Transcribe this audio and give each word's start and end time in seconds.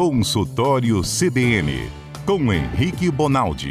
Consultório 0.00 1.00
CBN, 1.02 1.90
com 2.24 2.52
Henrique 2.52 3.10
Bonaldi. 3.10 3.68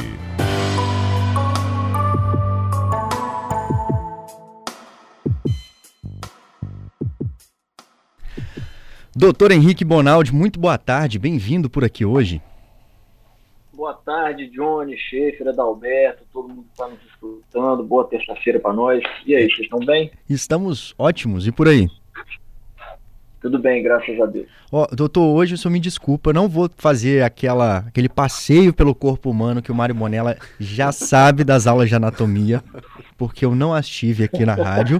Doutor 9.15 9.53
Henrique 9.53 9.85
Bonaldi, 9.85 10.35
muito 10.35 10.59
boa 10.59 10.77
tarde, 10.77 11.17
bem-vindo 11.17 11.69
por 11.69 11.85
aqui 11.85 12.03
hoje. 12.03 12.41
Boa 13.71 13.93
tarde, 13.93 14.49
Johnny, 14.49 14.97
Schaefer, 14.97 15.47
Adalberto, 15.47 16.25
todo 16.33 16.49
mundo 16.49 16.63
que 16.63 16.71
está 16.71 16.89
nos 16.89 16.99
escutando. 17.05 17.85
Boa 17.85 18.03
terça-feira 18.03 18.59
para 18.59 18.73
nós. 18.73 19.01
E 19.25 19.33
aí, 19.33 19.45
vocês 19.45 19.61
estão 19.61 19.79
bem? 19.79 20.11
Estamos 20.29 20.93
ótimos, 20.99 21.47
e 21.47 21.53
por 21.53 21.69
aí? 21.69 21.87
Tudo 23.39 23.59
bem, 23.59 23.83
graças 23.83 24.19
a 24.19 24.25
Deus. 24.25 24.47
Ó, 24.71 24.87
doutor, 24.91 25.23
hoje 25.23 25.53
o 25.53 25.57
senhor 25.57 25.71
me 25.71 25.79
desculpa, 25.79 26.33
não 26.33 26.49
vou 26.49 26.69
fazer 26.75 27.23
aquela, 27.23 27.77
aquele 27.79 28.09
passeio 28.09 28.73
pelo 28.73 28.95
corpo 28.95 29.29
humano 29.29 29.61
que 29.61 29.71
o 29.71 29.75
Mário 29.75 29.95
Monella 29.95 30.37
já 30.59 30.91
sabe 30.91 31.43
das 31.43 31.67
aulas 31.67 31.87
de 31.87 31.95
anatomia, 31.95 32.63
porque 33.17 33.45
eu 33.45 33.53
não 33.53 33.73
as 33.73 33.87
tive 33.87 34.23
aqui 34.23 34.43
na 34.43 34.55
rádio. 34.55 34.99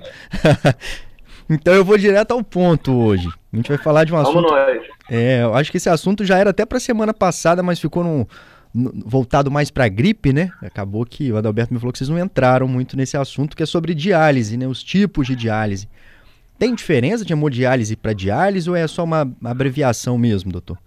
então 1.50 1.74
eu 1.74 1.84
vou 1.84 1.98
direto 1.98 2.32
ao 2.32 2.44
ponto 2.44 2.94
hoje. 2.94 3.28
A 3.52 3.56
gente 3.56 3.70
vai 3.70 3.78
falar 3.80 4.04
de 4.04 4.14
um 4.14 4.18
assunto. 4.18 4.48
Vamos 4.48 4.52
nós. 4.52 4.84
É, 5.10 5.42
eu 5.42 5.56
acho 5.56 5.72
que 5.72 5.78
esse 5.78 5.90
assunto 5.90 6.24
já 6.24 6.38
era 6.38 6.52
até 6.52 6.66
para 6.66 6.80
semana 6.80 7.14
passada, 7.14 7.64
mas 7.64 7.80
ficou 7.80 8.04
num, 8.04 8.26
voltado 9.06 9.50
mais 9.50 9.72
para 9.72 9.88
gripe, 9.88 10.32
né? 10.32 10.52
Acabou 10.62 11.06
que 11.06 11.32
o 11.32 11.38
Adalberto 11.38 11.74
me 11.74 11.80
falou 11.80 11.92
que 11.92 11.98
vocês 11.98 12.10
não 12.10 12.20
entraram 12.20 12.68
muito 12.68 12.96
nesse 12.96 13.18
assunto, 13.18 13.58
que 13.58 13.64
é 13.64 13.66
sobre 13.66 13.96
diálise, 13.96 14.58
né? 14.58 14.68
Os 14.68 14.84
tipos 14.84 15.26
de 15.26 15.36
diálise. 15.36 15.88
Tem 16.58 16.74
diferença 16.74 17.24
de 17.24 17.34
hemodiálise 17.34 17.96
para 17.96 18.14
diálise 18.14 18.70
ou 18.70 18.76
é 18.76 18.88
só 18.88 19.04
uma 19.04 19.32
abreviação 19.44 20.18
mesmo, 20.18 20.52
doutor? 20.52 20.78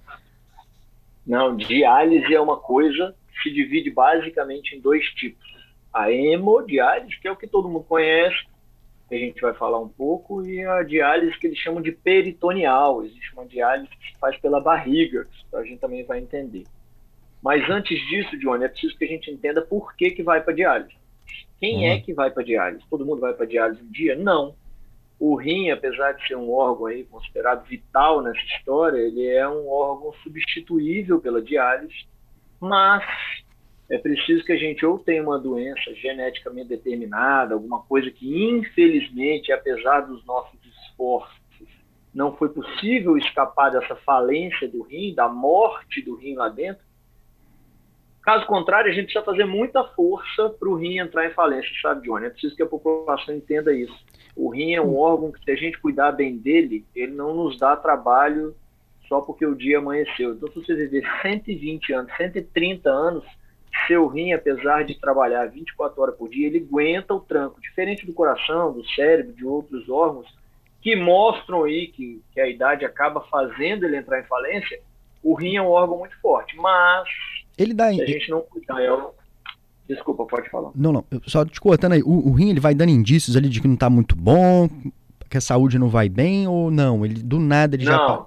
Não, 1.27 1.57
diálise 1.57 2.35
é 2.35 2.41
uma 2.41 2.57
coisa 2.57 3.15
que 3.33 3.43
se 3.43 3.55
divide 3.55 3.91
basicamente 3.91 4.75
em 4.75 4.81
dois 4.81 5.05
tipos. 5.15 5.49
A 5.93 6.11
hemodiálise, 6.11 7.19
que 7.21 7.29
é 7.29 7.31
o 7.31 7.37
que 7.37 7.47
todo 7.47 7.69
mundo 7.69 7.85
conhece, 7.85 8.45
que 9.09 9.15
a 9.15 9.19
gente 9.19 9.41
vai 9.41 9.55
falar 9.55 9.79
um 9.81 9.89
pouco, 9.89 10.45
e 10.45 10.65
a 10.65 10.83
diálise 10.83 11.39
que 11.39 11.47
eles 11.47 11.59
chamam 11.59 11.81
de 11.81 11.93
peritoneal. 11.93 13.05
Existe 13.05 13.33
uma 13.33 13.47
diálise 13.47 13.91
que 13.91 14.13
se 14.13 14.19
faz 14.19 14.37
pela 14.39 14.61
barriga, 14.61 15.25
que 15.25 15.57
a 15.57 15.63
gente 15.63 15.79
também 15.79 16.05
vai 16.05 16.19
entender. 16.19 16.65
Mas 17.43 17.69
antes 17.71 17.99
disso, 18.09 18.39
Johnny, 18.39 18.65
é 18.65 18.69
preciso 18.69 18.97
que 18.97 19.05
a 19.05 19.09
gente 19.09 19.31
entenda 19.31 19.63
por 19.63 19.95
que, 19.95 20.11
que 20.11 20.23
vai 20.23 20.41
para 20.43 20.55
diálise. 20.55 20.95
Quem 21.59 21.79
uhum. 21.79 21.93
é 21.93 22.01
que 22.01 22.13
vai 22.13 22.31
para 22.31 22.43
diálise? 22.43 22.85
Todo 22.91 23.07
mundo 23.07 23.21
vai 23.21 23.33
para 23.33 23.47
diálise 23.47 23.83
um 23.83 23.91
dia? 23.91 24.17
Não. 24.17 24.55
O 25.21 25.37
rim, 25.37 25.71
apesar 25.71 26.13
de 26.13 26.27
ser 26.27 26.35
um 26.35 26.51
órgão 26.51 26.87
aí 26.87 27.05
considerado 27.05 27.67
vital 27.67 28.23
nessa 28.23 28.41
história, 28.57 28.97
ele 28.97 29.27
é 29.27 29.47
um 29.47 29.69
órgão 29.69 30.15
substituível 30.23 31.21
pela 31.21 31.43
diálise, 31.43 32.07
mas 32.59 33.05
é 33.91 33.99
preciso 33.99 34.43
que 34.45 34.53
a 34.53 34.57
gente 34.57 34.87
ou 34.87 34.99
tenha 34.99 35.23
uma 35.23 35.39
doença 35.39 35.95
geneticamente 35.95 36.69
determinada, 36.69 37.53
alguma 37.53 37.83
coisa 37.83 38.11
que 38.11 38.49
infelizmente, 38.49 39.53
apesar 39.53 40.01
dos 40.01 40.25
nossos 40.25 40.59
esforços, 40.65 41.39
não 42.15 42.35
foi 42.35 42.49
possível 42.49 43.19
escapar 43.19 43.71
dessa 43.71 43.95
falência 43.97 44.67
do 44.67 44.83
rim, 44.83 45.15
da 45.15 45.29
morte 45.29 46.01
do 46.03 46.17
rim 46.17 46.35
lá 46.35 46.49
dentro. 46.49 46.83
Caso 48.23 48.47
contrário, 48.47 48.91
a 48.91 48.95
gente 48.95 49.05
precisa 49.05 49.25
fazer 49.25 49.45
muita 49.45 49.85
força 49.85 50.49
para 50.51 50.69
o 50.69 50.77
rim 50.77 50.99
entrar 50.99 51.27
em 51.27 51.35
falência, 51.35 51.71
sabe, 51.83 52.07
Johnny? 52.07 52.27
É 52.27 52.31
preciso 52.31 52.57
que 52.57 52.63
a 52.63 52.67
população 52.67 53.35
entenda 53.35 53.73
isso. 53.73 53.95
O 54.37 54.49
rim 54.51 54.75
é 54.75 54.81
um 54.81 54.97
órgão 54.97 55.33
que, 55.33 55.43
se 55.45 55.51
a 55.51 55.57
gente 55.57 55.79
cuidar 55.79 56.13
bem 56.13 56.37
dele, 56.37 56.85
ele 56.95 57.13
não 57.13 57.35
nos 57.35 57.59
dá 57.59 57.77
trabalho 57.77 58.55
só 59.09 59.21
porque 59.21 59.45
o 59.45 59.57
dia 59.57 59.79
amanheceu. 59.79 60.35
Então, 60.35 60.49
se 60.49 60.55
você 60.55 60.75
viver 60.75 61.05
120 61.23 61.93
anos, 61.93 62.17
130 62.17 62.89
anos, 62.89 63.25
seu 63.87 64.07
rim, 64.07 64.33
apesar 64.33 64.85
de 64.85 64.99
trabalhar 64.99 65.47
24 65.47 66.01
horas 66.01 66.17
por 66.17 66.29
dia, 66.29 66.47
ele 66.47 66.59
aguenta 66.59 67.13
o 67.15 67.21
tranco. 67.21 67.61
Diferente 67.61 68.07
do 68.07 68.13
coração, 68.13 68.73
do 68.73 68.87
cérebro, 68.91 69.33
de 69.33 69.45
outros 69.45 69.89
órgãos, 69.89 70.27
que 70.81 70.95
mostram 70.97 71.65
aí 71.65 71.89
que, 71.89 72.23
que 72.33 72.41
a 72.41 72.49
idade 72.49 72.85
acaba 72.85 73.21
fazendo 73.23 73.85
ele 73.85 73.97
entrar 73.97 74.21
em 74.21 74.25
falência, 74.25 74.81
o 75.23 75.35
rim 75.35 75.57
é 75.57 75.63
um 75.63 75.69
órgão 75.69 75.99
muito 75.99 76.19
forte. 76.21 76.57
Mas, 76.57 77.09
ele 77.59 77.75
dá... 77.75 77.93
se 77.93 78.03
a 78.03 78.07
gente 78.07 78.31
não 78.31 78.41
cuidar, 78.43 78.81
é 78.81 78.91
Desculpa, 79.91 80.25
pode 80.25 80.49
falar. 80.51 80.71
Não, 80.73 80.93
não, 80.93 81.05
só 81.27 81.45
te 81.45 81.61
cortando 81.61 81.95
aí, 81.95 82.03
o, 82.05 82.29
o 82.29 82.33
rim 82.33 82.51
ele 82.51 82.61
vai 82.61 82.73
dando 82.77 82.91
indícios 82.91 83.37
ali 83.37 83.49
de 83.49 83.61
que 83.61 83.67
não 83.67 83.75
está 83.75 83.91
muito 83.91 84.15
bom, 84.15 84.69
que 85.29 85.37
a 85.37 85.41
saúde 85.41 85.81
não 85.81 85.89
vai 85.89 86.09
bem 86.09 86.47
ou 86.47 86.71
não? 86.71 87.05
Ele 87.05 87.21
do 87.21 87.41
nada 87.41 87.75
ele 87.75 87.85
não. 87.85 87.93
já 87.93 87.99
tá... 87.99 88.27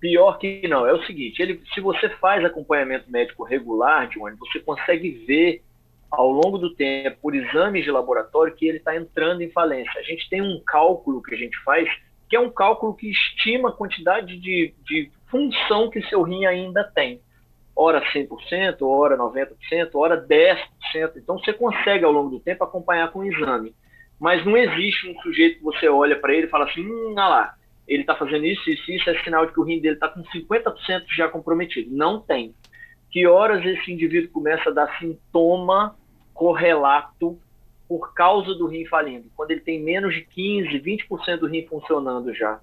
Pior 0.00 0.36
que 0.38 0.66
não, 0.66 0.84
é 0.84 0.92
o 0.92 1.06
seguinte, 1.06 1.40
ele, 1.40 1.62
se 1.72 1.80
você 1.80 2.08
faz 2.16 2.44
acompanhamento 2.44 3.08
médico 3.08 3.44
regular, 3.44 4.08
Johnny, 4.08 4.36
você 4.36 4.58
consegue 4.58 5.24
ver 5.24 5.62
ao 6.10 6.30
longo 6.30 6.58
do 6.58 6.74
tempo, 6.74 7.16
por 7.22 7.34
exames 7.34 7.84
de 7.84 7.92
laboratório, 7.92 8.54
que 8.54 8.66
ele 8.66 8.78
está 8.78 8.94
entrando 8.96 9.40
em 9.40 9.50
falência. 9.50 9.98
A 10.00 10.02
gente 10.02 10.28
tem 10.28 10.42
um 10.42 10.60
cálculo 10.66 11.22
que 11.22 11.32
a 11.32 11.38
gente 11.38 11.56
faz, 11.62 11.88
que 12.28 12.34
é 12.34 12.40
um 12.40 12.50
cálculo 12.50 12.92
que 12.92 13.08
estima 13.08 13.68
a 13.68 13.72
quantidade 13.72 14.36
de, 14.36 14.74
de 14.84 15.10
função 15.28 15.88
que 15.88 16.02
seu 16.08 16.22
rim 16.22 16.44
ainda 16.44 16.82
tem 16.92 17.20
hora 17.76 18.00
100%, 18.12 18.82
hora 18.82 19.16
90%, 19.16 19.90
hora 19.94 20.26
10%. 20.26 20.58
Então 21.16 21.38
você 21.38 21.52
consegue 21.52 22.04
ao 22.04 22.12
longo 22.12 22.30
do 22.30 22.40
tempo 22.40 22.64
acompanhar 22.64 23.10
com 23.10 23.20
o 23.20 23.24
exame. 23.24 23.74
Mas 24.18 24.44
não 24.44 24.56
existe 24.56 25.08
um 25.08 25.20
sujeito 25.20 25.58
que 25.58 25.64
você 25.64 25.88
olha 25.88 26.16
para 26.18 26.32
ele 26.32 26.46
e 26.46 26.50
fala 26.50 26.64
assim, 26.64 26.86
hum, 26.86 27.14
olha 27.16 27.28
lá, 27.28 27.54
ele 27.86 28.02
está 28.02 28.14
fazendo 28.14 28.46
isso, 28.46 28.70
isso, 28.70 28.90
isso, 28.90 29.10
é 29.10 29.22
sinal 29.22 29.46
de 29.46 29.52
que 29.52 29.60
o 29.60 29.64
rim 29.64 29.80
dele 29.80 29.94
está 29.94 30.08
com 30.08 30.22
50% 30.22 31.04
já 31.16 31.28
comprometido. 31.28 31.94
Não 31.94 32.20
tem. 32.20 32.54
Que 33.10 33.26
horas 33.26 33.64
esse 33.64 33.92
indivíduo 33.92 34.30
começa 34.30 34.70
a 34.70 34.72
dar 34.72 34.98
sintoma 34.98 35.96
correlato 36.32 37.38
por 37.88 38.14
causa 38.14 38.54
do 38.54 38.66
rim 38.66 38.86
falindo? 38.86 39.30
Quando 39.36 39.50
ele 39.50 39.60
tem 39.60 39.82
menos 39.82 40.14
de 40.14 40.22
15, 40.22 40.80
20% 40.80 41.38
do 41.38 41.46
rim 41.46 41.66
funcionando 41.66 42.32
já. 42.34 42.60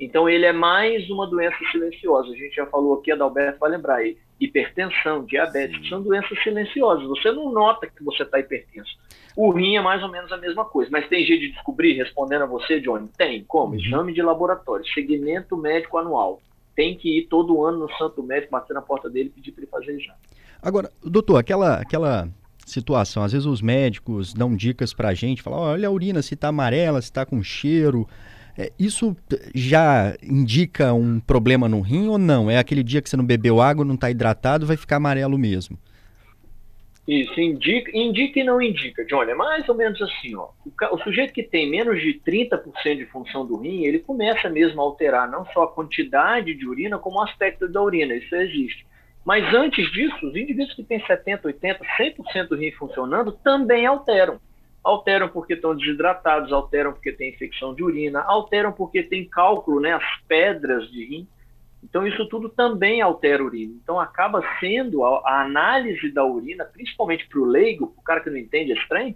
Então 0.00 0.28
ele 0.28 0.46
é 0.46 0.52
mais 0.52 1.08
uma 1.10 1.26
doença 1.26 1.58
silenciosa. 1.70 2.32
A 2.32 2.36
gente 2.36 2.56
já 2.56 2.66
falou 2.66 2.94
aqui, 2.94 3.12
a 3.12 3.14
Adalberto 3.14 3.60
vai 3.60 3.70
lembrar 3.70 3.96
aí 3.96 4.16
hipertensão, 4.44 5.24
diabetes, 5.24 5.78
Sim. 5.82 5.88
são 5.88 6.02
doenças 6.02 6.42
silenciosas. 6.42 7.06
Você 7.08 7.30
não 7.32 7.52
nota 7.52 7.86
que 7.86 8.02
você 8.02 8.22
está 8.22 8.38
hipertenso. 8.38 8.90
O 9.36 9.50
rim 9.50 9.76
é 9.76 9.80
mais 9.80 10.02
ou 10.02 10.10
menos 10.10 10.30
a 10.32 10.36
mesma 10.36 10.64
coisa, 10.64 10.90
mas 10.90 11.08
tem 11.08 11.24
jeito 11.24 11.40
de 11.40 11.52
descobrir, 11.52 11.94
respondendo 11.94 12.42
a 12.42 12.46
você, 12.46 12.80
Johnny? 12.80 13.08
Tem. 13.16 13.44
Como? 13.44 13.74
Uhum. 13.74 13.80
Exame 13.80 14.12
de 14.12 14.22
laboratório, 14.22 14.84
segmento 14.92 15.56
médico 15.56 15.98
anual. 15.98 16.40
Tem 16.74 16.96
que 16.96 17.18
ir 17.18 17.26
todo 17.28 17.64
ano 17.64 17.80
no 17.80 17.96
santo 17.96 18.22
médico, 18.22 18.52
bater 18.52 18.74
na 18.74 18.82
porta 18.82 19.08
dele 19.08 19.28
e 19.28 19.32
pedir 19.32 19.52
para 19.52 19.62
ele 19.62 19.70
fazer 19.70 19.92
exame. 19.92 20.18
Agora, 20.60 20.90
doutor, 21.02 21.38
aquela, 21.38 21.76
aquela 21.76 22.28
situação, 22.64 23.22
às 23.22 23.32
vezes 23.32 23.46
os 23.46 23.60
médicos 23.60 24.32
dão 24.32 24.54
dicas 24.54 24.94
para 24.94 25.08
a 25.08 25.14
gente, 25.14 25.42
falam, 25.42 25.60
olha 25.60 25.88
a 25.88 25.90
urina 25.90 26.22
se 26.22 26.34
está 26.34 26.48
amarela, 26.48 27.00
se 27.00 27.08
está 27.08 27.26
com 27.26 27.42
cheiro, 27.42 28.08
isso 28.78 29.16
já 29.54 30.14
indica 30.22 30.92
um 30.92 31.20
problema 31.20 31.68
no 31.68 31.80
rim 31.80 32.08
ou 32.08 32.18
não? 32.18 32.50
É 32.50 32.58
aquele 32.58 32.82
dia 32.82 33.00
que 33.00 33.08
você 33.08 33.16
não 33.16 33.24
bebeu 33.24 33.60
água, 33.60 33.84
não 33.84 33.94
está 33.94 34.10
hidratado, 34.10 34.66
vai 34.66 34.76
ficar 34.76 34.96
amarelo 34.96 35.38
mesmo? 35.38 35.78
Isso, 37.06 37.40
indica, 37.40 37.90
indica 37.96 38.38
e 38.38 38.44
não 38.44 38.62
indica, 38.62 39.04
Johnny. 39.04 39.32
É 39.32 39.34
mais 39.34 39.68
ou 39.68 39.74
menos 39.74 40.00
assim, 40.00 40.36
ó. 40.36 40.50
O, 40.64 40.94
o, 40.94 40.98
sujeito 41.02 41.32
que 41.32 41.42
tem 41.42 41.68
menos 41.68 42.00
de 42.00 42.20
30% 42.24 42.96
de 42.96 43.06
função 43.06 43.44
do 43.44 43.56
rim, 43.56 43.84
ele 43.84 43.98
começa 43.98 44.48
mesmo 44.48 44.80
a 44.80 44.84
alterar 44.84 45.28
não 45.28 45.44
só 45.46 45.64
a 45.64 45.72
quantidade 45.72 46.54
de 46.54 46.66
urina, 46.66 46.98
como 46.98 47.18
o 47.18 47.22
aspecto 47.22 47.66
da 47.66 47.82
urina. 47.82 48.14
Isso 48.14 48.34
existe. 48.36 48.86
Mas 49.24 49.52
antes 49.52 49.90
disso, 49.92 50.26
os 50.26 50.36
indivíduos 50.36 50.74
que 50.74 50.84
têm 50.84 51.00
70%, 51.00 51.42
80%, 51.42 51.78
100% 51.98 52.48
do 52.48 52.56
rim 52.56 52.70
funcionando 52.72 53.32
também 53.32 53.84
alteram 53.84 54.38
alteram 54.82 55.28
porque 55.28 55.54
estão 55.54 55.76
desidratados, 55.76 56.52
alteram 56.52 56.92
porque 56.92 57.12
tem 57.12 57.30
infecção 57.30 57.74
de 57.74 57.82
urina, 57.82 58.20
alteram 58.22 58.72
porque 58.72 59.02
tem 59.02 59.28
cálculo, 59.28 59.80
né, 59.80 59.92
as 59.92 60.04
pedras 60.26 60.90
de 60.90 61.04
rim. 61.04 61.28
Então 61.82 62.06
isso 62.06 62.26
tudo 62.28 62.48
também 62.48 63.00
altera 63.00 63.42
a 63.42 63.46
urina. 63.46 63.74
Então 63.82 64.00
acaba 64.00 64.42
sendo 64.60 65.04
a, 65.04 65.22
a 65.24 65.42
análise 65.42 66.10
da 66.10 66.24
urina, 66.24 66.64
principalmente 66.64 67.26
para 67.28 67.40
o 67.40 67.44
leigo, 67.44 67.94
o 67.96 68.02
cara 68.02 68.20
que 68.20 68.30
não 68.30 68.36
entende 68.36 68.72
é 68.72 68.74
estranho, 68.74 69.14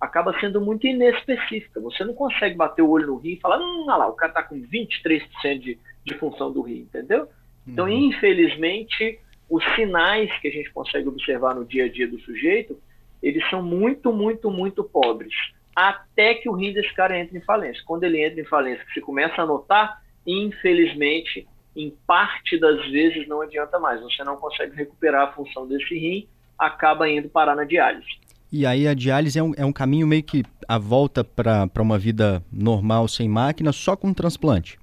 acaba 0.00 0.38
sendo 0.40 0.60
muito 0.60 0.86
inespecífica. 0.86 1.80
Você 1.80 2.04
não 2.04 2.14
consegue 2.14 2.54
bater 2.54 2.82
o 2.82 2.90
olho 2.90 3.08
no 3.08 3.16
rim 3.16 3.32
e 3.32 3.40
falar, 3.40 3.58
hum, 3.58 3.84
olha 3.88 3.96
lá, 3.96 4.08
o 4.08 4.14
cara 4.14 4.30
está 4.30 4.42
com 4.42 4.60
23% 4.60 5.58
de, 5.58 5.78
de 6.04 6.14
função 6.14 6.52
do 6.52 6.62
rim, 6.62 6.80
entendeu? 6.80 7.28
Então, 7.66 7.86
uhum. 7.86 7.92
infelizmente, 7.92 9.18
os 9.50 9.64
sinais 9.74 10.30
que 10.40 10.48
a 10.48 10.50
gente 10.50 10.70
consegue 10.70 11.08
observar 11.08 11.54
no 11.54 11.64
dia 11.64 11.86
a 11.86 11.88
dia 11.88 12.06
do 12.06 12.18
sujeito 12.20 12.78
eles 13.22 13.48
são 13.48 13.62
muito, 13.62 14.12
muito, 14.12 14.50
muito 14.50 14.84
pobres. 14.84 15.34
Até 15.74 16.34
que 16.34 16.48
o 16.48 16.54
rim 16.54 16.72
desse 16.72 16.92
cara 16.94 17.18
entre 17.18 17.38
em 17.38 17.42
falência. 17.42 17.82
Quando 17.86 18.04
ele 18.04 18.24
entra 18.24 18.40
em 18.40 18.44
falência, 18.44 18.84
você 18.92 19.00
começa 19.00 19.40
a 19.40 19.46
notar, 19.46 20.02
infelizmente, 20.26 21.46
em 21.76 21.94
parte 22.06 22.58
das 22.58 22.84
vezes 22.90 23.28
não 23.28 23.40
adianta 23.40 23.78
mais. 23.78 24.00
Você 24.00 24.24
não 24.24 24.36
consegue 24.36 24.74
recuperar 24.74 25.28
a 25.28 25.32
função 25.32 25.66
desse 25.66 25.94
rim, 25.94 26.28
acaba 26.58 27.08
indo 27.08 27.28
parar 27.28 27.54
na 27.54 27.64
diálise. 27.64 28.08
E 28.50 28.64
aí 28.64 28.88
a 28.88 28.94
diálise 28.94 29.38
é 29.38 29.42
um, 29.42 29.52
é 29.56 29.64
um 29.64 29.72
caminho 29.72 30.06
meio 30.06 30.22
que 30.22 30.42
a 30.66 30.78
volta 30.78 31.22
para 31.22 31.70
uma 31.80 31.98
vida 31.98 32.42
normal, 32.52 33.06
sem 33.06 33.28
máquina, 33.28 33.72
só 33.72 33.94
com 33.94 34.12
transplante? 34.12 34.78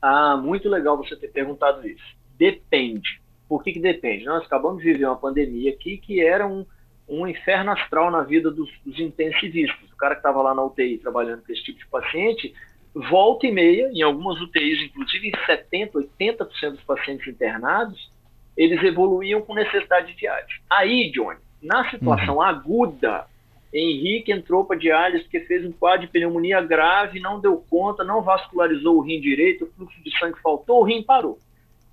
Ah, 0.00 0.36
muito 0.36 0.68
legal 0.68 0.96
você 0.96 1.16
ter 1.16 1.28
perguntado 1.28 1.86
isso. 1.86 2.04
Depende. 2.38 3.20
Por 3.48 3.62
que, 3.62 3.72
que 3.72 3.80
depende? 3.80 4.24
Nós 4.24 4.44
acabamos 4.44 4.82
de 4.82 4.92
viver 4.92 5.06
uma 5.06 5.16
pandemia 5.16 5.72
aqui 5.72 5.96
que 5.96 6.24
era 6.24 6.46
um, 6.46 6.64
um 7.10 7.26
inferno 7.26 7.72
astral 7.72 8.10
na 8.10 8.22
vida 8.22 8.50
dos, 8.50 8.70
dos 8.86 8.98
intensivistas. 8.98 9.90
O 9.90 9.96
cara 9.96 10.14
que 10.14 10.20
estava 10.20 10.40
lá 10.40 10.54
na 10.54 10.64
UTI 10.64 10.98
trabalhando 10.98 11.42
com 11.42 11.52
esse 11.52 11.64
tipo 11.64 11.78
de 11.78 11.86
paciente, 11.88 12.54
volta 12.94 13.46
e 13.46 13.52
meia, 13.52 13.90
em 13.92 14.02
algumas 14.02 14.40
UTIs, 14.40 14.80
inclusive 14.82 15.28
em 15.28 15.32
70%, 15.32 16.08
80% 16.18 16.70
dos 16.70 16.82
pacientes 16.82 17.26
internados, 17.26 18.10
eles 18.56 18.82
evoluíam 18.82 19.42
com 19.42 19.54
necessidade 19.54 20.12
de 20.12 20.18
diálise. 20.18 20.60
Aí, 20.70 21.10
Johnny, 21.10 21.38
na 21.60 21.90
situação 21.90 22.36
uhum. 22.36 22.42
aguda, 22.42 23.26
Henrique 23.72 24.32
entrou 24.32 24.64
para 24.64 24.78
diálise 24.78 25.24
porque 25.24 25.40
fez 25.40 25.64
um 25.64 25.72
quadro 25.72 26.06
de 26.06 26.12
pneumonia 26.12 26.60
grave, 26.60 27.20
não 27.20 27.40
deu 27.40 27.56
conta, 27.68 28.04
não 28.04 28.22
vascularizou 28.22 28.96
o 28.96 29.00
rim 29.00 29.20
direito, 29.20 29.64
o 29.64 29.70
fluxo 29.72 30.02
de 30.02 30.16
sangue 30.18 30.40
faltou, 30.40 30.80
o 30.80 30.84
rim 30.84 31.02
parou. 31.02 31.38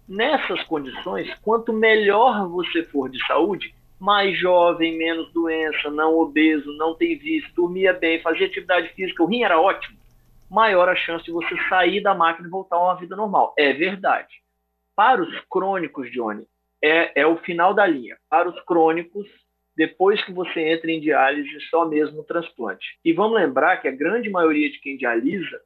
Nessas 0.07 0.63
condições, 0.63 1.33
quanto 1.41 1.73
melhor 1.73 2.47
você 2.47 2.83
for 2.83 3.09
de 3.09 3.23
saúde, 3.27 3.73
mais 3.99 4.37
jovem, 4.37 4.97
menos 4.97 5.31
doença, 5.33 5.89
não 5.89 6.17
obeso, 6.17 6.71
não 6.77 6.95
tem 6.95 7.17
vício, 7.17 7.51
dormia 7.55 7.93
bem, 7.93 8.21
fazia 8.21 8.45
atividade 8.45 8.89
física, 8.89 9.23
o 9.23 9.25
rim 9.25 9.43
era 9.43 9.59
ótimo, 9.59 9.97
maior 10.49 10.87
a 10.87 10.95
chance 10.95 11.25
de 11.25 11.31
você 11.31 11.55
sair 11.67 12.01
da 12.01 12.13
máquina 12.13 12.47
e 12.47 12.51
voltar 12.51 12.75
a 12.75 12.83
uma 12.83 12.95
vida 12.95 13.15
normal. 13.15 13.53
É 13.57 13.73
verdade. 13.73 14.33
Para 14.95 15.21
os 15.21 15.39
crônicos, 15.49 16.11
Johnny, 16.11 16.47
é, 16.83 17.21
é 17.21 17.27
o 17.27 17.37
final 17.37 17.73
da 17.73 17.85
linha. 17.85 18.17
Para 18.29 18.49
os 18.49 18.59
crônicos, 18.65 19.27
depois 19.75 20.23
que 20.23 20.31
você 20.31 20.59
entra 20.59 20.91
em 20.91 20.99
diálise, 20.99 21.59
só 21.69 21.87
mesmo 21.87 22.23
transplante. 22.23 22.97
E 23.03 23.13
vamos 23.13 23.39
lembrar 23.39 23.77
que 23.77 23.87
a 23.87 23.91
grande 23.91 24.29
maioria 24.29 24.69
de 24.71 24.79
quem 24.79 24.97
dialisa 24.97 25.59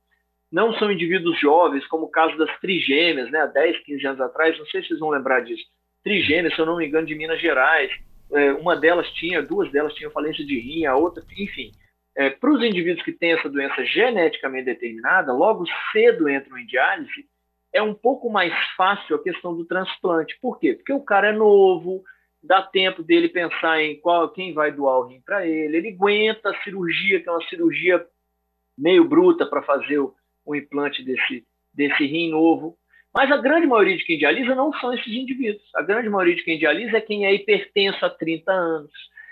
não 0.52 0.74
são 0.74 0.92
indivíduos 0.92 1.40
jovens, 1.40 1.88
como 1.88 2.06
o 2.06 2.12
caso 2.12 2.38
das 2.38 2.60
trigêmeas, 2.60 3.32
né, 3.32 3.40
há 3.40 3.46
10, 3.46 3.80
15 3.86 4.08
anos 4.08 4.22
atrás, 4.22 4.58
não 4.58 4.66
sei 4.66 4.82
se 4.82 4.90
vocês 4.90 5.00
vão 5.00 5.10
lembrar 5.10 5.42
disso. 5.42 5.64
Trigêmeas, 6.04 6.54
se 6.54 6.60
eu 6.60 6.66
não 6.66 6.78
me 6.78 6.86
engano, 6.86 7.08
de 7.08 7.16
Minas 7.16 7.40
Gerais, 7.40 7.90
é, 8.34 8.54
uma 8.54 8.76
delas 8.76 9.10
tinha, 9.12 9.42
duas 9.42 9.72
delas 9.72 9.94
tinham 9.94 10.12
falência 10.12 10.46
de 10.46 10.60
rim, 10.60 10.86
a 10.86 10.96
outra, 10.96 11.24
enfim. 11.38 11.72
É, 12.16 12.30
Para 12.30 12.52
os 12.52 12.64
indivíduos 12.64 13.04
que 13.04 13.14
têm 13.14 13.34
essa 13.34 13.50
doença 13.50 13.84
geneticamente 13.86 14.66
determinada, 14.66 15.34
logo 15.34 15.66
cedo 15.92 16.30
entram 16.30 16.58
em 16.58 16.66
diálise, 16.66 17.26
é 17.74 17.82
um 17.82 17.94
pouco 17.94 18.30
mais 18.30 18.54
fácil 18.76 19.16
a 19.16 19.24
questão 19.24 19.56
do 19.56 19.66
transplante. 19.66 20.38
Por 20.42 20.60
quê? 20.60 20.74
Porque 20.74 20.92
o 20.92 21.04
cara 21.04 21.30
é 21.30 21.32
novo, 21.32 22.04
dá 22.44 22.62
tempo 22.62 23.04
dele 23.04 23.30
pensar 23.30 23.82
em 23.82 24.00
qual 24.00 24.30
quem 24.32 24.54
vai 24.54 24.72
doar 24.72 25.00
o 25.00 25.08
rim 25.08 25.22
para 25.22 25.46
ele, 25.46 25.78
ele 25.78 25.90
aguenta 25.90 26.50
a 26.50 26.64
cirurgia, 26.64 27.22
que 27.22 27.30
é 27.30 27.32
uma 27.32 27.48
cirurgia 27.48 28.06
meio 28.78 29.08
bruta 29.08 29.46
para 29.46 29.62
fazer 29.62 30.00
o, 30.00 30.14
o, 30.46 30.56
implante 30.56 31.04
desse, 31.04 31.46
desse 31.74 32.06
rim 32.06 32.32
novo. 32.32 32.78
Mas 33.14 33.30
a 33.32 33.38
grande 33.38 33.68
maioria 33.68 33.98
de 33.98 34.06
quem 34.06 34.18
dialisa 34.18 34.56
não 34.56 34.72
são 34.74 34.94
esses 34.94 35.14
indivíduos. 35.14 35.64
A 35.76 35.82
grande 35.82 36.10
maioria 36.10 36.36
de 36.36 36.44
quem 36.44 36.58
dialisa 36.58 36.98
é 36.98 37.02
quem 37.02 37.26
é 37.26 37.34
hipertenso 37.34 38.06
há 38.06 38.10
30 38.10 38.52
anos, 38.52 38.92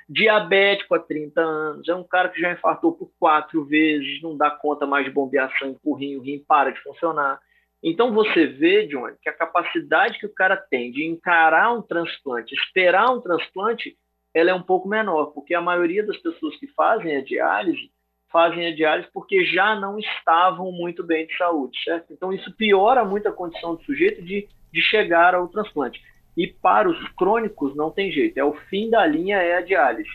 diabético 0.09 0.95
há 0.95 0.99
30 0.99 1.39
anos, 1.39 1.87
é 1.87 1.95
um 1.95 2.03
cara 2.03 2.29
que 2.29 2.41
já 2.41 2.51
infartou 2.51 2.93
por 2.93 3.11
quatro 3.19 3.63
vezes, 3.63 4.21
não 4.21 4.35
dá 4.35 4.49
conta 4.49 4.85
mais 4.85 5.05
de 5.05 5.11
bombear 5.11 5.51
sangue 5.59 5.79
por 5.81 5.95
rim, 5.95 6.17
o 6.17 6.21
rim 6.21 6.43
para 6.45 6.71
de 6.71 6.81
funcionar. 6.81 7.39
Então 7.81 8.11
você 8.11 8.47
vê, 8.47 8.87
John, 8.87 9.07
que 9.21 9.29
a 9.29 9.33
capacidade 9.33 10.19
que 10.19 10.25
o 10.25 10.33
cara 10.33 10.57
tem 10.57 10.91
de 10.91 11.05
encarar 11.05 11.73
um 11.73 11.81
transplante, 11.81 12.53
esperar 12.53 13.09
um 13.11 13.21
transplante, 13.21 13.95
ela 14.33 14.49
é 14.49 14.53
um 14.53 14.61
pouco 14.61 14.89
menor, 14.89 15.27
porque 15.27 15.53
a 15.53 15.61
maioria 15.61 16.05
das 16.05 16.17
pessoas 16.17 16.55
que 16.57 16.67
fazem 16.67 17.15
a 17.15 17.23
diálise 17.23 17.89
fazem 18.31 18.67
a 18.67 18.75
diálise 18.75 19.09
porque 19.13 19.45
já 19.45 19.75
não 19.75 19.99
estavam 19.99 20.71
muito 20.71 21.03
bem 21.03 21.27
de 21.27 21.35
saúde, 21.37 21.77
certo? 21.83 22.13
Então 22.13 22.31
isso 22.31 22.51
piora 22.55 23.03
muito 23.03 23.27
a 23.27 23.31
condição 23.31 23.75
do 23.75 23.83
sujeito 23.83 24.21
de, 24.21 24.47
de 24.71 24.81
chegar 24.81 25.35
ao 25.35 25.47
transplante. 25.47 26.01
E 26.37 26.47
para 26.47 26.89
os 26.89 26.97
crônicos 27.13 27.75
não 27.75 27.91
tem 27.91 28.11
jeito, 28.11 28.37
é 28.37 28.43
o 28.43 28.53
fim 28.69 28.89
da 28.89 29.05
linha 29.05 29.37
é 29.37 29.57
a 29.57 29.61
diálise. 29.61 30.09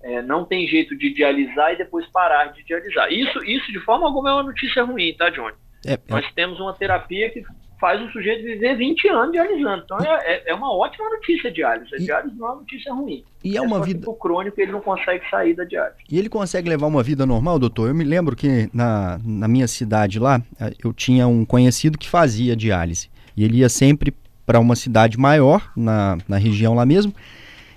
É, 0.00 0.22
não 0.22 0.44
tem 0.44 0.66
jeito 0.66 0.96
de 0.96 1.12
dialisar 1.12 1.74
e 1.74 1.78
depois 1.78 2.06
parar 2.06 2.52
de 2.52 2.62
dialisar. 2.64 3.12
Isso, 3.12 3.44
isso 3.44 3.72
de 3.72 3.80
forma 3.80 4.06
alguma 4.06 4.30
é 4.30 4.32
uma 4.32 4.42
notícia 4.44 4.84
ruim, 4.84 5.12
tá, 5.14 5.28
Johnny? 5.28 5.56
É, 5.84 5.94
é, 5.94 5.98
Nós 6.08 6.24
temos 6.34 6.60
uma 6.60 6.72
terapia 6.72 7.30
que 7.30 7.42
faz 7.80 8.00
o 8.02 8.10
sujeito 8.10 8.44
viver 8.44 8.76
20 8.76 9.08
anos 9.08 9.32
dialisando. 9.32 9.82
Então 9.84 9.98
é, 9.98 10.34
é, 10.34 10.50
é 10.50 10.54
uma 10.54 10.72
ótima 10.74 11.08
notícia 11.10 11.50
diálise. 11.50 11.94
A 11.94 11.98
diálise 11.98 12.36
não 12.36 12.46
é 12.46 12.50
uma 12.50 12.60
notícia 12.60 12.92
ruim. 12.92 13.24
E 13.42 13.54
é, 13.54 13.58
é 13.58 13.62
uma 13.62 13.82
vida. 13.82 14.08
O 14.08 14.14
crônico 14.14 14.60
ele 14.60 14.72
não 14.72 14.80
consegue 14.80 15.28
sair 15.30 15.54
da 15.54 15.64
diálise. 15.64 15.98
E 16.10 16.18
ele 16.18 16.28
consegue 16.28 16.68
levar 16.68 16.86
uma 16.86 17.02
vida 17.02 17.24
normal, 17.24 17.58
doutor? 17.58 17.88
Eu 17.88 17.94
me 17.94 18.04
lembro 18.04 18.34
que 18.34 18.68
na, 18.72 19.20
na 19.24 19.48
minha 19.48 19.68
cidade 19.68 20.18
lá, 20.18 20.42
eh, 20.60 20.74
eu 20.82 20.92
tinha 20.92 21.26
um 21.26 21.44
conhecido 21.44 21.96
que 21.96 22.08
fazia 22.08 22.56
diálise. 22.56 23.08
E 23.36 23.44
ele 23.44 23.58
ia 23.58 23.68
sempre 23.68 24.12
para 24.44 24.58
uma 24.58 24.74
cidade 24.74 25.18
maior, 25.18 25.70
na, 25.76 26.18
na 26.26 26.36
região 26.36 26.74
lá 26.74 26.84
mesmo. 26.84 27.14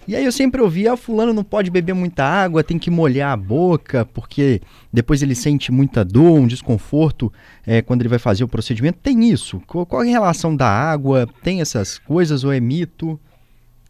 E 0.08 0.16
aí 0.16 0.26
eu 0.26 0.32
sempre 0.32 0.62
ouvia, 0.62 0.94
ah, 0.94 0.98
fulano 0.98 1.32
não 1.32 1.44
pode 1.44 1.70
beber 1.70 1.94
muita 1.94 2.24
água, 2.24 2.64
tem 2.64 2.80
que 2.80 2.90
molhar 2.90 3.32
a 3.32 3.38
boca, 3.38 4.04
porque 4.06 4.62
depois 4.92 5.22
ele 5.22 5.36
sente 5.36 5.72
muita 5.72 6.04
dor, 6.04 6.40
um 6.40 6.48
desconforto 6.48 7.32
é, 7.66 7.82
quando 7.82 8.02
ele 8.02 8.10
vai 8.10 8.20
fazer 8.20 8.44
o 8.44 8.48
procedimento. 8.48 9.00
Tem 9.00 9.30
isso? 9.30 9.62
Qual, 9.68 10.04
é 10.04 10.08
a 10.08 10.12
relação 10.12 10.56
da 10.56 10.68
água? 10.68 11.28
Tem 11.44 11.62
essas 11.62 12.00
coisas 12.00 12.44
ou 12.44 12.52
é 12.52 12.60
mito? 12.60 13.20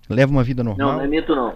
Leva 0.09 0.31
uma 0.31 0.43
vida 0.43 0.63
normal? 0.63 0.87
Não, 0.87 0.97
não 0.97 1.03
é 1.03 1.07
mito 1.07 1.33
não. 1.33 1.55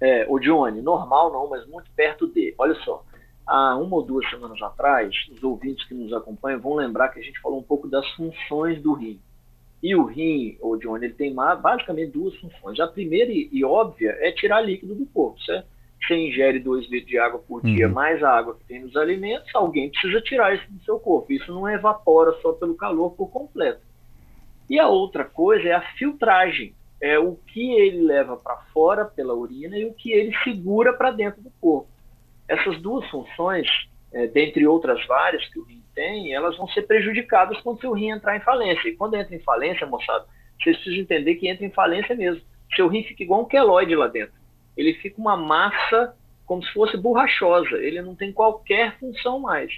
É, 0.00 0.26
o 0.28 0.38
Johnny, 0.38 0.80
normal 0.80 1.32
não, 1.32 1.48
mas 1.48 1.66
muito 1.66 1.90
perto 1.96 2.28
de. 2.28 2.54
Olha 2.58 2.74
só, 2.84 3.02
há 3.46 3.76
uma 3.76 3.96
ou 3.96 4.02
duas 4.02 4.28
semanas 4.28 4.60
atrás, 4.62 5.14
os 5.32 5.42
ouvintes 5.42 5.86
que 5.86 5.94
nos 5.94 6.12
acompanham 6.12 6.60
vão 6.60 6.74
lembrar 6.74 7.08
que 7.08 7.18
a 7.18 7.22
gente 7.22 7.40
falou 7.40 7.58
um 7.58 7.62
pouco 7.62 7.88
das 7.88 8.08
funções 8.12 8.80
do 8.82 8.92
rim. 8.92 9.18
E 9.86 9.94
o 9.94 10.02
rim, 10.02 10.58
o 10.60 10.76
John, 10.78 10.96
ele 10.96 11.10
tem 11.10 11.32
basicamente 11.32 12.10
duas 12.10 12.34
funções. 12.38 12.80
A 12.80 12.88
primeira 12.88 13.30
e, 13.30 13.48
e, 13.52 13.64
óbvia 13.64 14.16
é 14.18 14.32
tirar 14.32 14.60
líquido 14.60 14.96
do 14.96 15.06
corpo, 15.06 15.40
certo? 15.42 15.68
Você 16.02 16.16
ingere 16.16 16.58
2 16.58 16.90
litros 16.90 17.08
de 17.08 17.16
água 17.16 17.38
por 17.38 17.62
dia, 17.62 17.86
uhum. 17.86 17.94
mais 17.94 18.20
a 18.20 18.36
água 18.36 18.56
que 18.56 18.64
tem 18.64 18.80
nos 18.80 18.96
alimentos, 18.96 19.48
alguém 19.54 19.88
precisa 19.88 20.20
tirar 20.22 20.56
isso 20.56 20.68
do 20.72 20.82
seu 20.82 20.98
corpo. 20.98 21.32
Isso 21.32 21.52
não 21.52 21.68
evapora 21.68 22.32
só 22.42 22.52
pelo 22.52 22.74
calor 22.74 23.12
por 23.12 23.30
completo. 23.30 23.80
E 24.68 24.76
a 24.76 24.88
outra 24.88 25.24
coisa 25.24 25.68
é 25.68 25.72
a 25.72 25.92
filtragem. 25.92 26.74
É 27.00 27.16
o 27.16 27.36
que 27.36 27.74
ele 27.74 28.02
leva 28.02 28.36
para 28.36 28.56
fora 28.74 29.04
pela 29.04 29.34
urina 29.34 29.78
e 29.78 29.84
o 29.84 29.94
que 29.94 30.10
ele 30.10 30.36
segura 30.42 30.94
para 30.94 31.12
dentro 31.12 31.40
do 31.40 31.52
corpo. 31.60 31.86
Essas 32.48 32.82
duas 32.82 33.08
funções, 33.08 33.68
é, 34.12 34.26
dentre 34.26 34.66
outras 34.66 35.06
várias 35.06 35.48
que 35.48 35.60
o 35.60 35.64
rim 35.64 35.85
tem, 35.96 36.32
elas 36.32 36.56
vão 36.56 36.68
ser 36.68 36.82
prejudicadas 36.82 37.58
quando 37.62 37.80
seu 37.80 37.92
rim 37.92 38.10
entrar 38.10 38.36
em 38.36 38.40
falência. 38.40 38.88
E 38.88 38.94
quando 38.94 39.16
entra 39.16 39.34
em 39.34 39.40
falência, 39.40 39.86
moçada, 39.86 40.26
vocês 40.62 40.76
precisam 40.76 41.00
entender 41.00 41.34
que 41.36 41.48
entra 41.48 41.64
em 41.64 41.70
falência 41.70 42.14
mesmo. 42.14 42.42
Seu 42.76 42.86
rim 42.86 43.02
fica 43.02 43.22
igual 43.22 43.40
um 43.40 43.46
queloide 43.46 43.96
lá 43.96 44.06
dentro. 44.06 44.34
Ele 44.76 44.92
fica 44.94 45.18
uma 45.18 45.36
massa 45.36 46.14
como 46.44 46.62
se 46.62 46.72
fosse 46.72 46.96
borrachosa. 46.96 47.76
Ele 47.78 48.02
não 48.02 48.14
tem 48.14 48.30
qualquer 48.32 48.98
função 48.98 49.40
mais. 49.40 49.72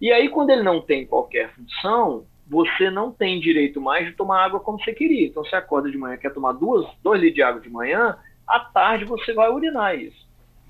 E 0.00 0.12
aí, 0.12 0.28
quando 0.28 0.50
ele 0.50 0.62
não 0.62 0.80
tem 0.80 1.06
qualquer 1.06 1.50
função, 1.54 2.26
você 2.46 2.90
não 2.90 3.10
tem 3.10 3.40
direito 3.40 3.80
mais 3.80 4.06
de 4.06 4.12
tomar 4.12 4.44
água 4.44 4.60
como 4.60 4.78
você 4.78 4.92
queria. 4.92 5.26
Então, 5.26 5.42
você 5.42 5.56
acorda 5.56 5.90
de 5.90 5.96
manhã, 5.96 6.18
quer 6.18 6.32
tomar 6.32 6.52
duas, 6.52 6.86
dois 7.02 7.20
litros 7.20 7.36
de 7.36 7.42
água 7.42 7.60
de 7.60 7.70
manhã, 7.70 8.16
à 8.46 8.60
tarde 8.60 9.06
você 9.06 9.32
vai 9.32 9.50
urinar 9.50 9.96
isso. 9.98 10.25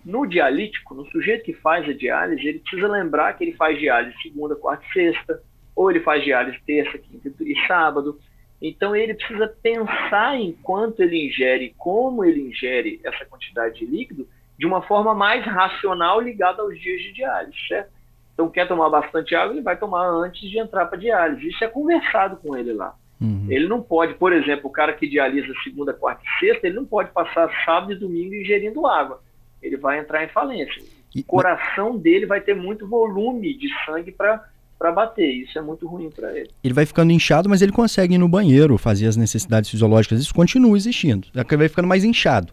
No 0.07 0.25
dialítico, 0.25 0.95
no 0.95 1.05
sujeito 1.11 1.43
que 1.43 1.53
faz 1.53 1.89
a 1.89 1.93
diálise, 1.93 2.47
ele 2.47 2.61
precisa 2.61 2.87
lembrar 2.87 3.33
que 3.33 3.43
ele 3.43 3.57
faz 3.57 3.77
diálise 3.77 4.17
segunda, 4.23 4.55
quarta 4.55 4.85
e 4.89 4.93
sexta, 4.93 5.43
ou 5.75 5.91
ele 5.91 5.99
faz 5.99 6.23
diálise 6.23 6.57
terça, 6.65 6.97
quinta 6.97 7.29
e 7.41 7.67
sábado. 7.67 8.17
Então 8.63 8.95
ele 8.95 9.15
precisa 9.15 9.49
pensar 9.61 10.37
em 10.37 10.53
quanto 10.63 11.03
ele 11.03 11.27
ingere, 11.27 11.75
como 11.77 12.25
ele 12.25 12.41
ingere 12.41 13.01
essa 13.03 13.25
quantidade 13.25 13.81
de 13.81 13.85
líquido, 13.85 14.29
de 14.57 14.65
uma 14.65 14.81
forma 14.81 15.13
mais 15.13 15.45
racional 15.45 16.21
ligada 16.21 16.63
aos 16.63 16.79
dias 16.81 17.03
de 17.03 17.13
diálise, 17.13 17.59
certo? 17.67 17.91
Então 18.33 18.49
quer 18.49 18.69
tomar 18.69 18.89
bastante 18.89 19.35
água, 19.35 19.55
ele 19.55 19.63
vai 19.63 19.77
tomar 19.77 20.07
antes 20.07 20.49
de 20.49 20.57
entrar 20.57 20.87
para 20.87 21.01
diálise. 21.01 21.49
Isso 21.49 21.65
é 21.65 21.69
conversado 21.69 22.37
com 22.37 22.57
ele 22.57 22.73
lá. 22.73 22.95
Uhum. 23.21 23.49
Ele 23.51 23.67
não 23.67 23.83
pode, 23.83 24.15
por 24.15 24.33
exemplo, 24.33 24.69
o 24.69 24.73
cara 24.73 24.93
que 24.93 25.09
dialisa 25.09 25.53
segunda, 25.65 25.93
quarta 25.93 26.23
e 26.25 26.39
sexta, 26.39 26.69
ele 26.69 26.77
não 26.77 26.87
pode 26.87 27.11
passar 27.11 27.51
sábado 27.65 27.91
e 27.91 27.99
domingo 27.99 28.37
ingerindo 28.37 28.87
água 28.87 29.26
ele 29.67 29.77
vai 29.77 29.99
entrar 29.99 30.25
em 30.25 30.29
falência. 30.29 30.83
O 31.15 31.23
coração 31.25 31.97
dele 31.97 32.27
vai 32.27 32.41
ter 32.41 32.55
muito 32.55 32.87
volume 32.87 33.57
de 33.57 33.69
sangue 33.85 34.13
para 34.13 34.93
bater. 34.93 35.29
Isso 35.29 35.59
é 35.59 35.63
muito 35.63 35.87
ruim 35.87 36.11
para 36.11 36.37
ele. 36.37 36.51
Ele 36.63 36.75
vai 36.75 36.85
ficando 36.85 37.13
inchado, 37.13 37.49
mas 37.49 37.63
ele 37.63 37.73
consegue 37.73 38.15
ir 38.15 38.19
no 38.19 38.29
banheiro, 38.29 38.77
fazer 38.77 39.07
as 39.07 39.17
necessidades 39.17 39.71
fisiológicas. 39.71 40.21
Isso 40.21 40.35
continua 40.35 40.77
existindo. 40.77 41.29
É 41.35 41.41
ele 41.41 41.57
vai 41.57 41.69
ficando 41.69 41.89
mais 41.89 42.05
inchado. 42.05 42.53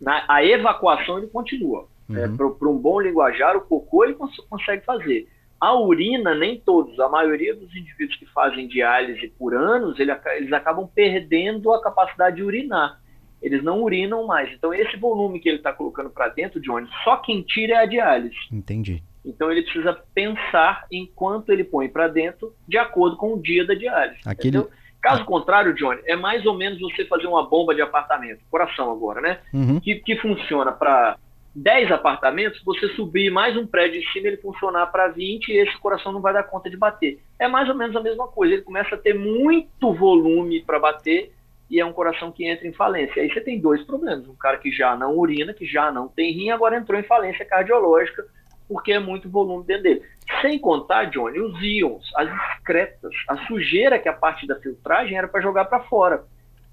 Na, 0.00 0.24
a 0.28 0.44
evacuação 0.44 1.18
ele 1.18 1.28
continua. 1.28 1.86
Uhum. 2.08 2.16
É, 2.16 2.28
para 2.28 2.68
um 2.68 2.76
bom 2.76 3.00
linguajar, 3.00 3.56
o 3.56 3.62
cocô 3.62 4.04
ele 4.04 4.14
cons 4.14 4.36
consegue 4.48 4.84
fazer. 4.84 5.26
A 5.58 5.74
urina, 5.74 6.34
nem 6.34 6.60
todos, 6.60 7.00
a 7.00 7.08
maioria 7.08 7.54
dos 7.54 7.74
indivíduos 7.74 8.18
que 8.18 8.26
fazem 8.26 8.68
diálise 8.68 9.26
por 9.38 9.54
anos, 9.54 9.98
ele, 9.98 10.12
eles 10.36 10.52
acabam 10.52 10.86
perdendo 10.94 11.72
a 11.72 11.82
capacidade 11.82 12.36
de 12.36 12.42
urinar 12.42 13.00
eles 13.46 13.62
não 13.62 13.80
urinam 13.80 14.26
mais. 14.26 14.52
Então, 14.52 14.74
esse 14.74 14.96
volume 14.96 15.38
que 15.38 15.48
ele 15.48 15.58
está 15.58 15.72
colocando 15.72 16.10
para 16.10 16.28
dentro, 16.28 16.60
Johnny, 16.60 16.88
só 17.04 17.16
quem 17.18 17.42
tira 17.42 17.74
é 17.74 17.76
a 17.76 17.86
diálise. 17.86 18.34
Entendi. 18.50 19.04
Então 19.24 19.50
ele 19.50 19.62
precisa 19.62 19.92
pensar 20.14 20.86
em 20.90 21.06
quanto 21.06 21.52
ele 21.52 21.64
põe 21.64 21.88
para 21.88 22.08
dentro 22.08 22.52
de 22.66 22.76
acordo 22.76 23.16
com 23.16 23.34
o 23.34 23.42
dia 23.42 23.64
da 23.64 23.74
diálise. 23.74 24.20
Aquele... 24.24 24.64
Caso 25.02 25.24
contrário, 25.24 25.74
Johnny, 25.74 26.00
é 26.04 26.16
mais 26.16 26.44
ou 26.44 26.54
menos 26.54 26.80
você 26.80 27.04
fazer 27.04 27.28
uma 27.28 27.48
bomba 27.48 27.72
de 27.72 27.80
apartamento, 27.80 28.40
coração 28.50 28.90
agora, 28.90 29.20
né? 29.20 29.38
Uhum. 29.54 29.78
Que, 29.78 29.96
que 29.96 30.16
funciona 30.16 30.72
para 30.72 31.16
10 31.54 31.92
apartamentos, 31.92 32.60
você 32.64 32.88
subir 32.88 33.30
mais 33.30 33.56
um 33.56 33.66
prédio 33.66 34.00
em 34.00 34.06
cima, 34.12 34.26
ele 34.26 34.38
funcionar 34.38 34.86
para 34.86 35.08
20 35.08 35.48
e 35.48 35.58
esse 35.58 35.78
coração 35.78 36.12
não 36.12 36.20
vai 36.20 36.32
dar 36.32 36.42
conta 36.42 36.68
de 36.68 36.76
bater. 36.76 37.20
É 37.38 37.46
mais 37.46 37.68
ou 37.68 37.76
menos 37.76 37.94
a 37.94 38.00
mesma 38.00 38.26
coisa. 38.26 38.54
Ele 38.54 38.62
começa 38.62 38.96
a 38.96 38.98
ter 38.98 39.14
muito 39.14 39.92
volume 39.92 40.62
para 40.62 40.80
bater 40.80 41.32
e 41.68 41.80
é 41.80 41.84
um 41.84 41.92
coração 41.92 42.30
que 42.30 42.46
entra 42.46 42.66
em 42.66 42.72
falência. 42.72 43.22
Aí 43.22 43.32
você 43.32 43.40
tem 43.40 43.60
dois 43.60 43.82
problemas. 43.82 44.28
Um 44.28 44.36
cara 44.36 44.56
que 44.58 44.70
já 44.70 44.96
não 44.96 45.16
urina, 45.16 45.52
que 45.52 45.66
já 45.66 45.90
não 45.90 46.08
tem 46.08 46.32
rim, 46.32 46.50
agora 46.50 46.76
entrou 46.76 46.98
em 46.98 47.02
falência 47.02 47.44
cardiológica 47.44 48.24
porque 48.68 48.92
é 48.92 48.98
muito 48.98 49.28
volume 49.28 49.64
dentro 49.64 49.84
dele. 49.84 50.02
Sem 50.40 50.58
contar, 50.58 51.04
Johnny, 51.04 51.38
os 51.38 51.60
íons, 51.62 52.04
as 52.16 52.28
excretas, 52.28 53.12
a 53.28 53.36
sujeira 53.46 53.98
que 53.98 54.08
a 54.08 54.12
parte 54.12 54.46
da 54.46 54.56
filtragem 54.56 55.16
era 55.16 55.28
para 55.28 55.40
jogar 55.40 55.66
para 55.66 55.84
fora. 55.84 56.24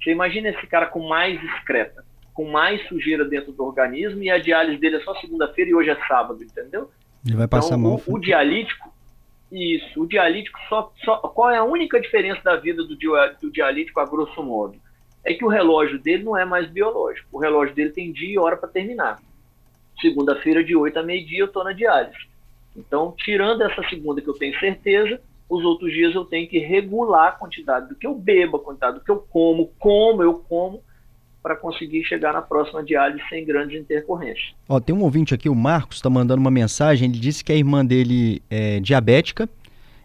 Você 0.02 0.12
imagina 0.12 0.50
esse 0.50 0.66
cara 0.68 0.88
com 0.88 1.08
mais 1.08 1.42
excreta, 1.44 2.04
com 2.34 2.50
mais 2.50 2.86
sujeira 2.88 3.24
dentro 3.24 3.52
do 3.52 3.64
organismo 3.64 4.22
e 4.24 4.30
a 4.30 4.40
diálise 4.40 4.80
dele 4.80 4.98
é 4.98 5.02
só 5.02 5.16
segunda-feira 5.16 5.72
e 5.72 5.76
hoje 5.76 5.92
é 5.92 6.08
sábado, 6.08 6.44
entendeu? 6.44 6.90
Ele 7.26 7.38
vai 7.38 7.48
passar 7.48 7.78
então, 7.78 7.92
mal. 7.92 8.02
O, 8.06 8.16
o 8.16 8.20
dialítico, 8.20 8.92
isso, 9.52 10.02
o 10.02 10.08
dialítico 10.08 10.60
só, 10.68 10.92
só. 11.06 11.18
Qual 11.18 11.50
é 11.52 11.58
a 11.58 11.64
única 11.64 12.02
diferença 12.02 12.42
da 12.44 12.56
vida 12.56 12.84
do, 12.84 12.98
do 12.98 13.52
dialítico, 13.52 14.00
a 14.00 14.06
grosso 14.06 14.42
modo? 14.44 14.78
É 15.24 15.34
que 15.34 15.46
o 15.46 15.48
relógio 15.48 16.00
dele 16.00 16.24
não 16.24 16.38
é 16.38 16.46
mais 16.46 16.70
biológico. 16.70 17.28
O 17.32 17.40
relógio 17.40 17.74
dele 17.74 17.92
tem 17.92 18.12
dia 18.12 18.34
e 18.34 18.38
hora 18.38 18.58
para 18.58 18.70
terminar. 18.70 19.20
Segunda-feira, 20.02 20.64
de 20.64 20.76
8 20.76 21.00
a 21.00 21.04
meio-dia, 21.04 21.40
eu 21.40 21.46
estou 21.46 21.64
na 21.64 21.72
diálise. 21.72 22.18
Então, 22.76 23.14
tirando 23.18 23.62
essa 23.62 23.82
segunda 23.88 24.22
que 24.22 24.28
eu 24.28 24.34
tenho 24.34 24.58
certeza, 24.60 25.22
os 25.50 25.64
outros 25.64 25.92
dias 25.92 26.16
eu 26.16 26.26
tenho 26.26 26.48
que 26.48 26.58
regular 26.58 27.30
a 27.30 27.32
quantidade 27.32 27.88
do 27.88 27.96
que 27.96 28.08
eu 28.08 28.16
bebo, 28.16 28.58
a 28.58 28.60
quantidade 28.60 28.98
do 28.98 29.04
que 29.04 29.12
eu 29.12 29.18
como, 29.18 29.72
como 29.78 30.24
eu 30.24 30.34
como, 30.50 30.82
para 31.42 31.56
conseguir 31.56 32.04
chegar 32.06 32.34
na 32.34 32.42
próxima 32.42 32.82
diálise 32.82 33.22
sem 33.28 33.46
grandes 33.46 33.80
intercorrências. 33.80 34.54
Ó, 34.68 34.80
tem 34.80 34.96
um 34.96 35.04
ouvinte 35.04 35.34
aqui, 35.34 35.50
o 35.50 35.56
Marcos, 35.56 35.98
está 35.98 36.10
mandando 36.10 36.40
uma 36.40 36.50
mensagem. 36.50 37.10
Ele 37.10 37.20
disse 37.20 37.44
que 37.44 37.52
a 37.52 37.56
irmã 37.56 37.86
dele 37.86 38.42
é 38.50 38.80
diabética. 38.80 39.48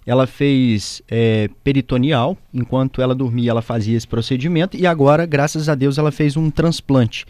Ela 0.09 0.27
fez 0.27 1.03
é, 1.09 1.51
peritoneal, 1.63 2.37
enquanto 2.53 3.03
ela 3.03 3.15
dormia, 3.15 3.51
ela 3.51 3.63
fazia 3.63 3.97
esse 3.97 4.09
procedimento 4.09 4.77
e 4.77 4.87
agora, 4.87 5.27
graças 5.27 5.69
a 5.69 5.75
Deus, 5.75 5.99
ela 5.99 6.11
fez 6.11 6.37
um 6.37 6.51
transplante 6.51 7.27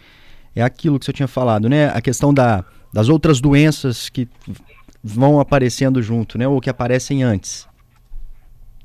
é 0.55 0.63
aquilo 0.63 0.99
que 0.99 1.05
você 1.05 1.13
tinha 1.13 1.27
falado, 1.27 1.69
né? 1.69 1.87
A 1.89 2.01
questão 2.01 2.33
da, 2.33 2.65
das 2.93 3.09
outras 3.09 3.39
doenças 3.39 4.09
que 4.09 4.27
vão 5.03 5.39
aparecendo 5.39 6.01
junto, 6.01 6.37
né? 6.37 6.47
Ou 6.47 6.59
que 6.59 6.69
aparecem 6.69 7.23
antes. 7.23 7.67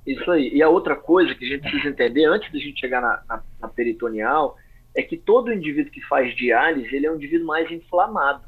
Isso 0.07 0.31
aí. 0.31 0.51
E 0.53 0.63
a 0.63 0.69
outra 0.69 0.95
coisa 0.95 1.35
que 1.35 1.45
a 1.45 1.49
gente 1.49 1.63
precisa 1.63 1.89
entender 1.89 2.25
antes 2.27 2.53
da 2.53 2.59
gente 2.59 2.79
chegar 2.79 3.01
na, 3.01 3.23
na, 3.29 3.43
na 3.61 3.69
peritoneal 3.69 4.57
é 4.95 5.03
que 5.03 5.17
todo 5.17 5.53
indivíduo 5.53 5.91
que 5.91 6.01
faz 6.03 6.35
diálise 6.37 6.95
ele 6.95 7.07
é 7.07 7.11
um 7.11 7.17
indivíduo 7.17 7.47
mais 7.47 7.71
inflamado. 7.71 8.43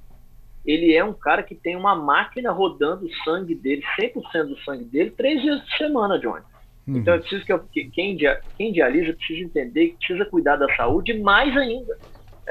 Ele 0.66 0.94
é 0.94 1.04
um 1.04 1.12
cara 1.12 1.42
que 1.42 1.54
tem 1.54 1.76
uma 1.76 1.94
máquina 1.94 2.50
rodando 2.50 3.06
o 3.06 3.14
sangue 3.24 3.54
dele, 3.54 3.82
100% 3.98 4.48
do 4.48 4.58
sangue 4.60 4.84
dele, 4.84 5.10
três 5.10 5.42
vezes 5.42 5.60
por 5.62 5.76
semana, 5.76 6.18
Johnny. 6.18 6.44
Uhum. 6.86 6.96
Então 6.98 7.14
é 7.14 7.18
preciso 7.18 7.44
que, 7.44 7.58
que 7.72 7.90
quem, 7.90 8.18
quem 8.56 8.72
dialisa 8.72 9.12
precisa 9.12 9.44
entender 9.44 9.88
que 9.88 9.98
precisa 9.98 10.24
cuidar 10.26 10.56
da 10.56 10.74
saúde 10.76 11.18
mais 11.18 11.56
ainda 11.56 11.96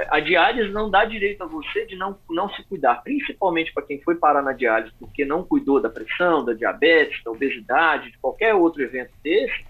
a 0.10 0.20
diálise 0.20 0.72
não 0.72 0.90
dá 0.90 1.06
direito 1.06 1.42
a 1.42 1.48
você 1.48 1.86
de 1.86 1.96
não, 1.96 2.18
não 2.30 2.50
se 2.50 2.64
cuidar, 2.64 2.96
principalmente 2.96 3.74
para 3.74 3.86
quem 3.86 4.02
foi 4.02 4.16
parar 4.16 4.42
na 4.42 4.52
diálise 4.52 4.94
porque 5.00 5.24
não 5.24 5.44
cuidou 5.44 5.82
da 5.82 5.90
pressão, 5.90 6.44
da 6.44 6.54
diabetes, 6.54 7.24
da 7.24 7.32
obesidade, 7.32 8.12
de 8.12 8.18
qualquer 8.20 8.54
outro 8.54 8.82
evento 8.84 9.12
desse, 9.24 9.66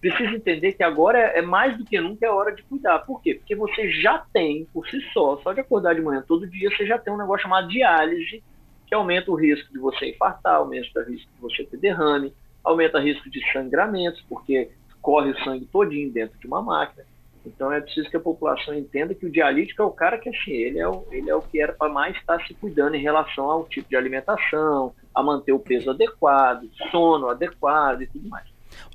precisa 0.00 0.34
entender 0.34 0.72
que 0.72 0.82
agora 0.82 1.18
é, 1.18 1.38
é 1.38 1.42
mais 1.42 1.76
do 1.76 1.84
que 1.84 2.00
nunca 2.00 2.26
é 2.26 2.30
hora 2.30 2.54
de 2.54 2.62
cuidar. 2.62 3.00
Por 3.00 3.22
quê? 3.22 3.34
Porque 3.34 3.54
você 3.54 3.90
já 3.90 4.24
tem, 4.32 4.66
por 4.72 4.88
si 4.88 5.00
só, 5.12 5.38
só 5.42 5.52
de 5.52 5.60
acordar 5.60 5.94
de 5.94 6.00
manhã 6.00 6.24
todo 6.26 6.46
dia, 6.46 6.70
você 6.70 6.86
já 6.86 6.98
tem 6.98 7.12
um 7.12 7.18
negócio 7.18 7.42
chamado 7.42 7.68
diálise, 7.68 8.42
que 8.86 8.94
aumenta 8.94 9.30
o 9.30 9.36
risco 9.36 9.72
de 9.72 9.78
você 9.78 10.10
infartar, 10.10 10.56
aumenta 10.56 11.00
o 11.00 11.04
risco 11.04 11.30
de 11.34 11.40
você 11.40 11.64
ter 11.64 11.76
derrame, 11.76 12.32
aumenta 12.64 12.98
o 12.98 13.00
risco 13.00 13.30
de 13.30 13.40
sangramentos, 13.52 14.20
porque 14.28 14.70
corre 15.00 15.30
o 15.30 15.44
sangue 15.44 15.66
todinho 15.66 16.10
dentro 16.10 16.38
de 16.38 16.46
uma 16.46 16.62
máquina. 16.62 17.04
Então 17.44 17.72
é 17.72 17.80
preciso 17.80 18.10
que 18.10 18.16
a 18.16 18.20
população 18.20 18.74
entenda 18.74 19.14
que 19.14 19.24
o 19.24 19.30
dialítico 19.30 19.80
é 19.80 19.84
o 19.84 19.90
cara 19.90 20.18
que 20.18 20.28
assim, 20.28 20.52
ele 20.52 20.78
é 20.78 20.86
o, 20.86 21.06
ele 21.10 21.30
é 21.30 21.34
o 21.34 21.40
que 21.40 21.60
era 21.60 21.72
para 21.72 21.90
mais 21.90 22.16
estar 22.16 22.44
se 22.46 22.52
cuidando 22.54 22.96
em 22.96 23.02
relação 23.02 23.50
ao 23.50 23.64
tipo 23.64 23.88
de 23.88 23.96
alimentação, 23.96 24.92
a 25.14 25.22
manter 25.22 25.52
o 25.52 25.58
peso 25.58 25.90
adequado, 25.90 26.68
sono 26.90 27.28
adequado 27.28 28.02
e 28.02 28.06
tudo 28.06 28.28
mais. 28.28 28.46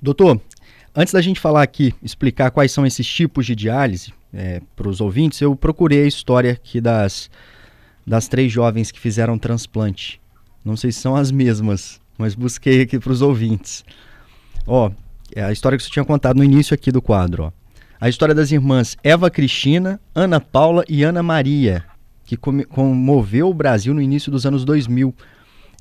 Doutor, 0.02 0.40
antes 0.96 1.14
da 1.14 1.22
gente 1.22 1.40
falar 1.40 1.62
aqui, 1.62 1.94
explicar 2.02 2.52
quais 2.52 2.72
são 2.72 2.86
esses 2.86 3.06
tipos 3.06 3.46
de 3.46 3.56
diálise 3.56 4.14
é, 4.34 4.62
para 4.76 4.88
os 4.88 5.02
ouvintes, 5.02 5.42
eu 5.42 5.56
procurei 5.56 6.04
a 6.04 6.08
história 6.08 6.54
aqui 6.54 6.80
das, 6.80 7.30
das 8.06 8.28
três 8.28 8.52
jovens 8.52 8.92
que 8.92 9.00
fizeram 9.00 9.38
transplante. 9.38 10.22
Não 10.64 10.76
sei 10.76 10.92
se 10.92 11.00
são 11.00 11.16
as 11.16 11.32
mesmas, 11.32 12.00
mas 12.18 12.34
busquei 12.34 12.82
aqui 12.82 12.98
para 13.00 13.12
os 13.12 13.22
ouvintes. 13.22 13.84
Ó, 14.66 14.92
é 15.36 15.44
a 15.44 15.52
história 15.52 15.78
que 15.78 15.84
você 15.84 15.90
tinha 15.90 16.06
contado 16.06 16.38
no 16.38 16.44
início 16.44 16.74
aqui 16.74 16.92
do 16.92 17.02
quadro, 17.02 17.44
ó 17.44 17.66
a 18.00 18.10
história 18.10 18.36
das 18.36 18.52
irmãs 18.52 18.98
Eva 19.04 19.30
Cristina, 19.30 20.00
Ana 20.14 20.40
Paula 20.40 20.84
e 20.88 21.04
Ana 21.04 21.24
Maria, 21.24 21.84
que 22.26 22.38
comoveu 22.38 23.50
o 23.50 23.54
Brasil 23.54 23.94
no 23.94 24.02
início 24.02 24.32
dos 24.32 24.46
anos 24.46 24.66
2000. 24.66 25.14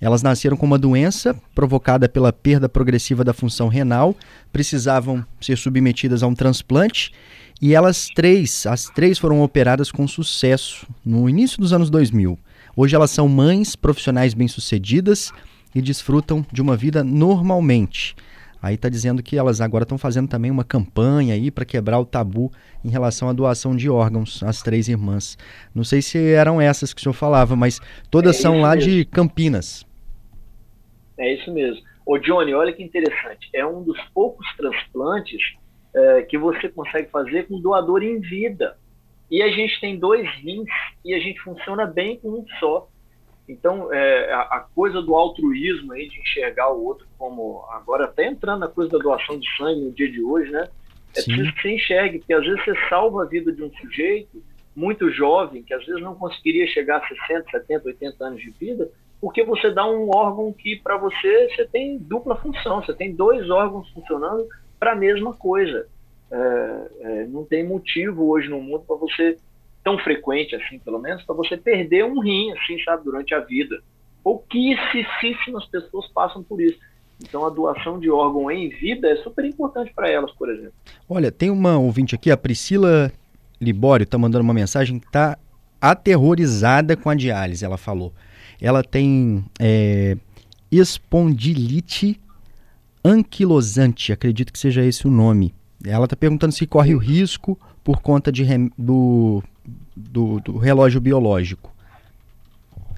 Elas 0.04 0.22
nasceram 0.22 0.54
com 0.54 0.66
uma 0.66 0.78
doença 0.78 1.34
provocada 1.54 2.06
pela 2.10 2.30
perda 2.30 2.68
progressiva 2.68 3.24
da 3.24 3.32
função 3.32 3.68
renal, 3.68 4.14
precisavam 4.52 5.24
ser 5.40 5.56
submetidas 5.56 6.22
a 6.22 6.26
um 6.26 6.34
transplante 6.34 7.10
e 7.58 7.74
elas 7.74 8.08
três, 8.14 8.66
as 8.66 8.84
três 8.90 9.18
foram 9.18 9.42
operadas 9.42 9.90
com 9.90 10.06
sucesso 10.06 10.86
no 11.02 11.26
início 11.26 11.58
dos 11.58 11.72
anos 11.72 11.88
2000. 11.88 12.38
Hoje 12.76 12.94
elas 12.94 13.12
são 13.12 13.26
mães 13.26 13.74
profissionais 13.74 14.34
bem-sucedidas 14.34 15.32
e 15.74 15.80
desfrutam 15.80 16.44
de 16.52 16.60
uma 16.60 16.76
vida 16.76 17.02
normalmente. 17.02 18.14
Aí 18.60 18.74
está 18.74 18.90
dizendo 18.90 19.22
que 19.22 19.38
elas 19.38 19.62
agora 19.62 19.84
estão 19.84 19.96
fazendo 19.96 20.28
também 20.28 20.50
uma 20.50 20.64
campanha 20.64 21.32
aí 21.32 21.50
para 21.50 21.64
quebrar 21.64 21.98
o 21.98 22.04
tabu 22.04 22.52
em 22.84 22.90
relação 22.90 23.30
à 23.30 23.32
doação 23.32 23.74
de 23.74 23.88
órgãos, 23.88 24.42
as 24.42 24.60
três 24.60 24.86
irmãs. 24.86 25.38
Não 25.74 25.82
sei 25.82 26.02
se 26.02 26.18
eram 26.18 26.60
essas 26.60 26.92
que 26.92 27.00
o 27.00 27.02
senhor 27.02 27.14
falava, 27.14 27.56
mas 27.56 27.80
todas 28.10 28.36
é 28.36 28.40
são 28.42 28.60
lá 28.60 28.74
mesmo. 28.74 28.90
de 28.90 29.04
Campinas. 29.06 29.83
É 31.18 31.32
isso 31.34 31.52
mesmo. 31.52 31.82
Ô 32.04 32.18
Johnny, 32.18 32.52
olha 32.54 32.72
que 32.72 32.82
interessante. 32.82 33.48
É 33.52 33.64
um 33.66 33.82
dos 33.82 34.00
poucos 34.12 34.46
transplantes 34.56 35.40
é, 35.94 36.22
que 36.22 36.36
você 36.36 36.68
consegue 36.68 37.10
fazer 37.10 37.46
com 37.46 37.60
doador 37.60 38.02
em 38.02 38.20
vida. 38.20 38.76
E 39.30 39.42
a 39.42 39.48
gente 39.48 39.80
tem 39.80 39.98
dois 39.98 40.28
rins 40.36 40.68
e 41.04 41.14
a 41.14 41.18
gente 41.18 41.40
funciona 41.40 41.86
bem 41.86 42.18
com 42.18 42.28
um 42.28 42.46
só. 42.60 42.88
Então, 43.48 43.92
é, 43.92 44.32
a, 44.32 44.40
a, 44.40 44.60
coisa 44.74 45.02
do 45.02 45.14
altruísmo 45.14 45.92
aí, 45.92 46.08
de 46.08 46.18
enxergar 46.20 46.70
o 46.70 46.82
outro 46.82 47.06
como. 47.18 47.64
Agora, 47.70 48.04
até 48.04 48.26
entrando 48.26 48.60
na 48.60 48.68
coisa 48.68 48.90
da 48.90 48.98
doação 48.98 49.38
de 49.38 49.46
sangue 49.56 49.80
no 49.80 49.92
dia 49.92 50.10
de 50.10 50.22
hoje, 50.22 50.50
né? 50.50 50.68
É 51.16 51.20
Sim. 51.20 51.32
preciso 51.32 51.54
que 51.54 51.62
você 51.62 51.74
enxergue, 51.74 52.18
porque 52.18 52.34
às 52.34 52.44
vezes 52.44 52.64
você 52.64 52.74
salva 52.88 53.22
a 53.22 53.26
vida 53.26 53.52
de 53.52 53.62
um 53.62 53.70
sujeito 53.74 54.42
muito 54.74 55.10
jovem, 55.10 55.62
que 55.62 55.72
às 55.72 55.84
vezes 55.84 56.02
não 56.02 56.14
conseguiria 56.14 56.66
chegar 56.66 56.96
a 56.96 57.06
60, 57.06 57.50
70, 57.50 57.88
80 57.88 58.24
anos 58.24 58.40
de 58.40 58.50
vida, 58.50 58.90
porque 59.24 59.42
você 59.42 59.70
dá 59.70 59.90
um 59.90 60.10
órgão 60.14 60.52
que, 60.52 60.76
para 60.76 60.98
você, 60.98 61.48
você 61.48 61.64
tem 61.64 61.96
dupla 61.96 62.36
função, 62.36 62.82
você 62.82 62.92
tem 62.92 63.14
dois 63.14 63.48
órgãos 63.48 63.88
funcionando 63.88 64.46
para 64.78 64.92
a 64.92 64.94
mesma 64.94 65.32
coisa. 65.32 65.86
É, 66.30 66.90
é, 67.00 67.26
não 67.28 67.42
tem 67.42 67.66
motivo 67.66 68.28
hoje 68.28 68.50
no 68.50 68.60
mundo 68.60 68.84
para 68.86 68.96
você 68.96 69.38
tão 69.82 69.96
frequente 69.96 70.54
assim, 70.54 70.78
pelo 70.78 70.98
menos, 70.98 71.22
para 71.22 71.34
você 71.34 71.56
perder 71.56 72.04
um 72.04 72.20
rim, 72.20 72.52
assim, 72.52 72.78
sabe, 72.84 73.04
durante 73.04 73.34
a 73.34 73.40
vida. 73.40 73.82
Pouquíssimas 74.22 75.64
pessoas 75.70 76.06
passam 76.08 76.42
por 76.42 76.60
isso. 76.60 76.78
Então 77.22 77.46
a 77.46 77.48
doação 77.48 77.98
de 77.98 78.10
órgão 78.10 78.50
em 78.50 78.68
vida 78.68 79.08
é 79.08 79.16
super 79.22 79.46
importante 79.46 79.90
para 79.94 80.10
elas, 80.10 80.32
por 80.32 80.50
exemplo. 80.50 80.74
Olha, 81.08 81.32
tem 81.32 81.48
uma 81.48 81.78
ouvinte 81.78 82.14
aqui, 82.14 82.30
a 82.30 82.36
Priscila 82.36 83.10
Libório, 83.58 84.04
está 84.04 84.18
mandando 84.18 84.44
uma 84.44 84.52
mensagem 84.52 84.98
que 84.98 85.06
está 85.06 85.38
aterrorizada 85.80 86.94
com 86.94 87.08
a 87.08 87.14
diálise, 87.14 87.64
ela 87.64 87.78
falou. 87.78 88.12
Ela 88.60 88.82
tem 88.82 89.44
é, 89.58 90.16
espondilite 90.70 92.20
anquilosante, 93.04 94.12
acredito 94.12 94.52
que 94.52 94.58
seja 94.58 94.84
esse 94.84 95.06
o 95.06 95.10
nome. 95.10 95.54
Ela 95.84 96.04
está 96.04 96.16
perguntando 96.16 96.52
se 96.52 96.66
corre 96.66 96.94
o 96.94 96.98
risco 96.98 97.58
por 97.82 98.00
conta 98.00 98.32
de, 98.32 98.44
do 98.78 99.42
do, 99.94 100.40
do 100.40 100.58
relógio 100.58 101.00
biológico. 101.00 101.72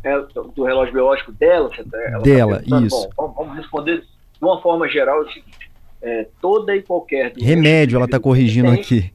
É, 0.03 0.19
do 0.55 0.65
relógio 0.65 0.95
biológico 0.95 1.33
dela? 1.33 1.69
Tá, 1.69 1.99
ela 1.99 2.13
tá 2.13 2.19
dela, 2.21 2.63
tá 2.69 2.81
isso. 2.81 3.09
Bom, 3.17 3.35
vamos 3.37 3.57
responder 3.57 4.01
de 4.01 4.07
uma 4.41 4.61
forma 4.63 4.89
geral 4.89 5.23
é 5.23 5.25
o 5.25 5.33
seguinte: 5.33 5.71
é, 6.01 6.29
toda 6.41 6.75
e 6.77 6.83
qualquer. 6.83 7.33
Remédio, 7.37 7.97
ela 7.97 8.05
está 8.05 8.21
corrigindo 8.21 8.71
tem, 8.71 8.81
aqui. 8.81 9.13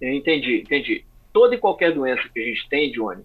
Entendi, 0.00 0.62
entendi. 0.62 1.04
Toda 1.32 1.54
e 1.54 1.58
qualquer 1.58 1.94
doença 1.94 2.22
que 2.32 2.40
a 2.40 2.44
gente 2.44 2.68
tem, 2.68 2.92
Johnny, 2.92 3.22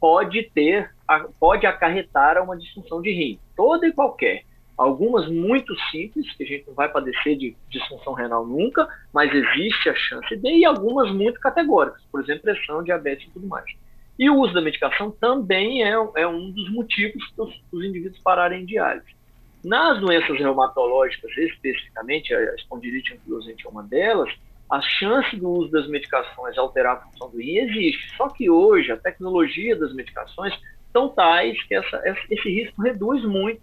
pode 0.00 0.42
ter 0.54 0.93
pode 1.38 1.66
acarretar 1.66 2.36
a 2.36 2.42
uma 2.42 2.56
disfunção 2.56 3.00
de 3.00 3.10
rim, 3.10 3.38
toda 3.56 3.86
e 3.86 3.92
qualquer. 3.92 4.44
Algumas 4.76 5.28
muito 5.28 5.74
simples, 5.90 6.32
que 6.34 6.42
a 6.42 6.46
gente 6.46 6.66
não 6.66 6.74
vai 6.74 6.88
padecer 6.88 7.36
de 7.36 7.56
disfunção 7.68 8.12
renal 8.12 8.44
nunca, 8.44 8.88
mas 9.12 9.32
existe 9.32 9.88
a 9.88 9.94
chance 9.94 10.36
de, 10.36 10.48
e 10.48 10.64
algumas 10.64 11.12
muito 11.12 11.38
categóricas, 11.38 12.02
por 12.10 12.20
exemplo, 12.20 12.42
pressão, 12.42 12.82
diabetes 12.82 13.28
e 13.28 13.30
tudo 13.30 13.46
mais. 13.46 13.66
E 14.18 14.28
o 14.28 14.36
uso 14.36 14.52
da 14.52 14.60
medicação 14.60 15.10
também 15.10 15.84
é, 15.84 15.92
é 16.16 16.26
um 16.26 16.50
dos 16.50 16.70
motivos 16.72 17.24
para 17.36 17.44
os 17.44 17.84
indivíduos 17.84 18.20
pararem 18.22 18.62
em 18.62 18.66
diálise. 18.66 19.14
Nas 19.64 20.00
doenças 20.00 20.36
reumatológicas, 20.38 21.30
especificamente, 21.36 22.34
a 22.34 22.54
espondilite 22.54 23.14
anquilosante 23.14 23.66
é 23.66 23.70
uma 23.70 23.82
delas, 23.82 24.30
a 24.70 24.80
chance 24.80 25.36
do 25.36 25.48
uso 25.48 25.70
das 25.70 25.88
medicações 25.88 26.58
alterar 26.58 26.96
a 26.96 27.00
função 27.00 27.30
do 27.30 27.38
rim 27.38 27.58
existe. 27.58 28.16
Só 28.16 28.28
que 28.28 28.50
hoje 28.50 28.90
a 28.90 28.96
tecnologia 28.96 29.76
das 29.76 29.94
medicações 29.94 30.54
são 30.94 31.08
tais 31.08 31.60
que 31.64 31.74
essa, 31.74 32.00
esse 32.30 32.48
risco 32.48 32.80
reduz 32.80 33.24
muito. 33.24 33.60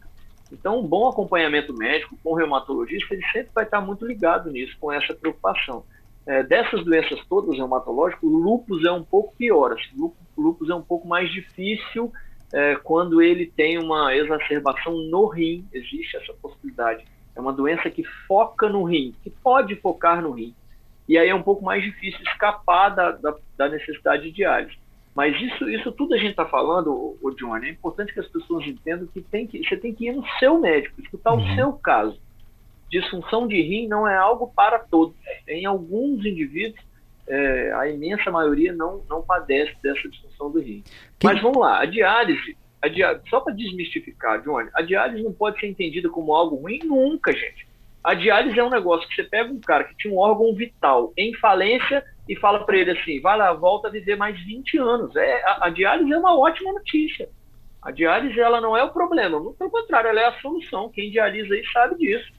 Então, 0.52 0.80
um 0.80 0.86
bom 0.86 1.08
acompanhamento 1.08 1.74
médico 1.74 2.18
com 2.22 2.32
o 2.32 2.36
reumatologista, 2.36 3.14
ele 3.14 3.26
sempre 3.32 3.50
vai 3.56 3.64
estar 3.64 3.80
muito 3.80 4.06
ligado 4.06 4.52
nisso, 4.52 4.76
com 4.82 4.92
essa 4.92 5.14
preocupação. 5.14 5.86
É, 6.28 6.44
dessas 6.44 6.84
doenças 6.84 7.20
todas 7.30 7.56
reumatológicas, 7.56 8.22
o 8.22 8.38
lúpus 8.38 8.84
é 8.84 8.92
um 8.92 9.04
pouco 9.04 9.34
pior. 9.38 9.72
Assim, 9.72 9.98
o 9.98 10.14
lúpus 10.38 10.70
é 10.70 10.76
um 10.76 10.82
pouco 10.82 11.08
mais 11.08 11.32
difícil 11.32 12.12
é, 12.54 12.76
quando 12.76 13.22
ele 13.22 13.46
tem 13.46 13.78
uma 13.78 14.14
exacerbação 14.14 14.94
no 14.94 15.26
rim, 15.28 15.66
existe 15.72 16.18
essa 16.18 16.34
possibilidade. 16.34 17.06
É 17.34 17.40
uma 17.40 17.54
doença 17.54 17.90
que 17.90 18.04
foca 18.28 18.68
no 18.68 18.84
rim, 18.84 19.16
que 19.24 19.30
pode 19.30 19.76
focar 19.78 20.22
no 20.22 20.32
rim. 20.32 20.54
E 21.08 21.18
aí 21.18 21.30
é 21.30 21.36
um 21.36 21.42
pouco 21.42 21.64
mais 21.64 21.82
difícil 21.82 22.22
escapar 22.24 22.90
da, 22.90 23.12
da, 23.12 23.36
da 23.58 23.70
necessidade 23.70 24.24
de 24.24 24.32
diálise. 24.32 24.81
Mas 25.16 25.36
isso, 25.42 25.70
isso 25.70 25.92
tudo 25.92 26.14
a 26.14 26.18
gente 26.18 26.32
está 26.32 26.46
falando, 26.46 27.18
o 27.22 27.32
Johnny, 27.32 27.68
é 27.68 27.72
importante 27.72 28.14
que 28.14 28.20
as 28.20 28.28
pessoas 28.28 28.66
entendam 28.66 29.08
que, 29.08 29.22
tem 29.22 29.46
que 29.46 29.62
você 29.68 29.76
tem 29.76 29.94
que 29.94 30.08
ir 30.08 30.14
no 30.14 30.26
seu 30.40 30.60
médico, 30.60 31.02
escutar 31.02 31.34
uhum. 31.34 31.52
o 31.52 31.56
seu 31.56 31.74
caso. 31.74 32.20
Disfunção 32.90 33.48
de 33.48 33.62
rim 33.62 33.88
não 33.88 34.08
é 34.08 34.18
algo 34.18 34.52
para 34.54 34.80
todos. 34.80 35.16
Em 35.48 35.66
alguns 35.66 36.26
indivíduos, 36.26 36.82
é, 37.28 37.74
a 37.74 37.90
imensa 37.90 38.32
maioria 38.32 38.74
não, 38.74 39.04
não 39.10 39.22
padece 39.22 39.76
dessa 39.82 40.08
disfunção 40.10 40.52
do 40.52 40.60
rim. 40.60 40.84
Mas 41.24 41.42
vamos 41.42 41.58
lá, 41.58 41.80
a 41.80 41.86
diálise, 41.86 42.58
a 42.82 42.88
diálise 42.88 43.30
só 43.30 43.42
para 43.42 43.54
desmistificar, 43.54 44.42
Johnny, 44.42 44.70
a 44.74 44.82
diálise 44.82 45.24
não 45.24 45.34
pode 45.34 45.60
ser 45.60 45.68
entendida 45.68 46.10
como 46.10 46.34
algo 46.34 46.56
ruim 46.56 46.80
nunca, 46.84 47.32
gente. 47.32 47.68
A 48.04 48.16
diálise 48.16 48.60
é 48.60 48.64
um 48.64 48.70
negócio 48.70 49.08
que 49.08 49.16
você 49.16 49.24
pega 49.24 49.52
um 49.52 49.60
cara 49.60 49.84
que 49.84 49.96
tinha 49.96 50.14
um 50.14 50.18
órgão 50.18 50.54
vital 50.56 51.14
em 51.16 51.36
falência 51.36 52.04
e 52.28 52.36
fala 52.36 52.66
para 52.66 52.78
ele 52.78 52.92
assim, 52.92 53.22
vai 53.22 53.38
lá, 53.38 53.54
volta 53.54 53.88
a 53.88 53.92
viver 53.92 54.16
mais 54.16 54.40
20 54.44 54.78
anos. 54.78 55.16
É, 55.16 55.44
a, 55.44 55.68
a, 55.68 55.70
diálise 55.70 56.12
é 56.12 56.18
uma 56.18 56.38
ótima 56.38 56.74
notícia. 56.74 57.30
A 57.82 57.92
diálise 57.92 58.40
ela 58.40 58.60
não 58.60 58.76
é 58.76 58.84
o 58.84 58.92
problema, 58.92 59.40
pelo 59.54 59.70
contrário, 59.70 60.10
ela 60.10 60.22
é 60.22 60.26
a 60.26 60.40
solução. 60.40 60.90
Quem 60.90 61.12
dialisa 61.12 61.54
aí 61.54 61.64
sabe 61.72 61.98
disso. 61.98 62.32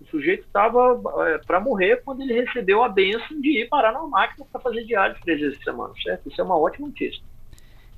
O 0.00 0.06
sujeito 0.06 0.44
estava 0.46 1.00
é, 1.26 1.38
para 1.38 1.60
morrer 1.60 2.02
quando 2.02 2.22
ele 2.22 2.32
recebeu 2.32 2.82
a 2.82 2.88
benção 2.88 3.40
de 3.40 3.60
ir 3.60 3.68
parar 3.68 3.92
numa 3.92 4.08
máquina 4.08 4.46
para 4.50 4.60
fazer 4.60 4.84
diálise 4.84 5.20
três 5.20 5.40
vezes 5.40 5.58
por 5.58 5.64
semana, 5.64 5.94
certo? 6.02 6.28
Isso 6.28 6.40
é 6.40 6.44
uma 6.44 6.56
ótima 6.56 6.88
notícia. 6.88 7.22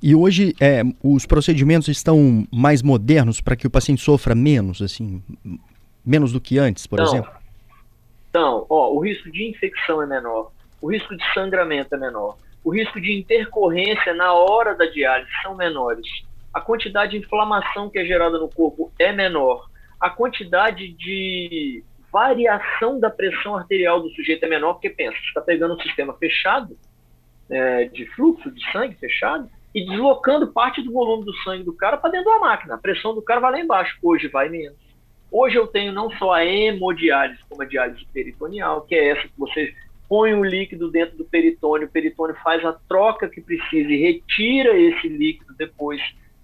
E 0.01 0.13
hoje 0.13 0.53
é, 0.59 0.81
os 1.01 1.25
procedimentos 1.25 1.87
estão 1.87 2.45
mais 2.51 2.81
modernos 2.81 3.39
para 3.39 3.55
que 3.55 3.65
o 3.65 3.69
paciente 3.69 4.01
sofra 4.01 4.35
menos, 4.35 4.81
assim, 4.81 5.23
menos 6.05 6.31
do 6.31 6.41
que 6.41 6.57
antes, 6.57 6.85
por 6.85 6.99
então, 6.99 7.11
exemplo? 7.11 7.31
Então, 8.29 8.65
ó, 8.69 8.91
o 8.91 8.99
risco 8.99 9.31
de 9.31 9.49
infecção 9.49 10.01
é 10.01 10.05
menor, 10.05 10.51
o 10.81 10.91
risco 10.91 11.15
de 11.15 11.33
sangramento 11.33 11.95
é 11.95 11.97
menor, 11.97 12.37
o 12.63 12.73
risco 12.73 12.99
de 12.99 13.13
intercorrência 13.13 14.13
na 14.13 14.33
hora 14.33 14.75
da 14.75 14.85
diálise 14.85 15.29
são 15.41 15.55
menores, 15.55 16.07
a 16.53 16.61
quantidade 16.61 17.11
de 17.11 17.17
inflamação 17.17 17.89
que 17.89 17.99
é 17.99 18.05
gerada 18.05 18.37
no 18.37 18.49
corpo 18.49 18.91
é 18.99 19.11
menor, 19.11 19.69
a 19.99 20.09
quantidade 20.09 20.93
de 20.93 21.83
variação 22.11 22.99
da 22.99 23.09
pressão 23.09 23.55
arterial 23.55 23.99
do 23.99 24.09
sujeito 24.11 24.43
é 24.45 24.47
menor, 24.47 24.73
porque 24.73 24.89
pensa, 24.89 25.17
você 25.17 25.27
está 25.27 25.41
pegando 25.41 25.73
um 25.73 25.79
sistema 25.79 26.13
fechado, 26.13 26.77
é, 27.49 27.85
de 27.85 28.05
fluxo 28.15 28.51
de 28.51 28.71
sangue 28.71 28.95
fechado, 28.95 29.49
e 29.73 29.85
deslocando 29.85 30.47
parte 30.47 30.81
do 30.81 30.91
volume 30.91 31.25
do 31.25 31.33
sangue 31.37 31.63
do 31.63 31.73
cara 31.73 31.97
para 31.97 32.11
dentro 32.11 32.31
da 32.31 32.39
máquina. 32.39 32.75
A 32.75 32.77
pressão 32.77 33.15
do 33.15 33.21
cara 33.21 33.39
vai 33.39 33.53
lá 33.53 33.59
embaixo. 33.59 33.97
Hoje 34.03 34.27
vai 34.27 34.47
menos. 34.47 34.77
Hoje 35.35 35.55
eu 35.55 35.65
tenho 35.65 35.91
não 35.91 36.11
só 36.11 36.33
a 36.33 36.45
hemodiálise, 36.45 37.41
como 37.49 37.63
a 37.63 37.65
diálise 37.65 38.05
peritoneal, 38.13 38.81
que 38.81 38.93
é 38.93 39.09
essa 39.09 39.23
que 39.23 39.33
você 39.35 39.73
põe 40.07 40.31
o 40.35 40.43
líquido 40.43 40.91
dentro 40.91 41.17
do 41.17 41.25
peritônio, 41.25 41.87
o 41.87 41.91
peritônio 41.91 42.35
faz 42.43 42.63
a 42.63 42.71
troca 42.87 43.27
que 43.27 43.41
precisa 43.41 43.91
e 43.91 43.99
retira 43.99 44.77
esse 44.77 45.09
líquido 45.09 45.55
depois. 45.57 45.99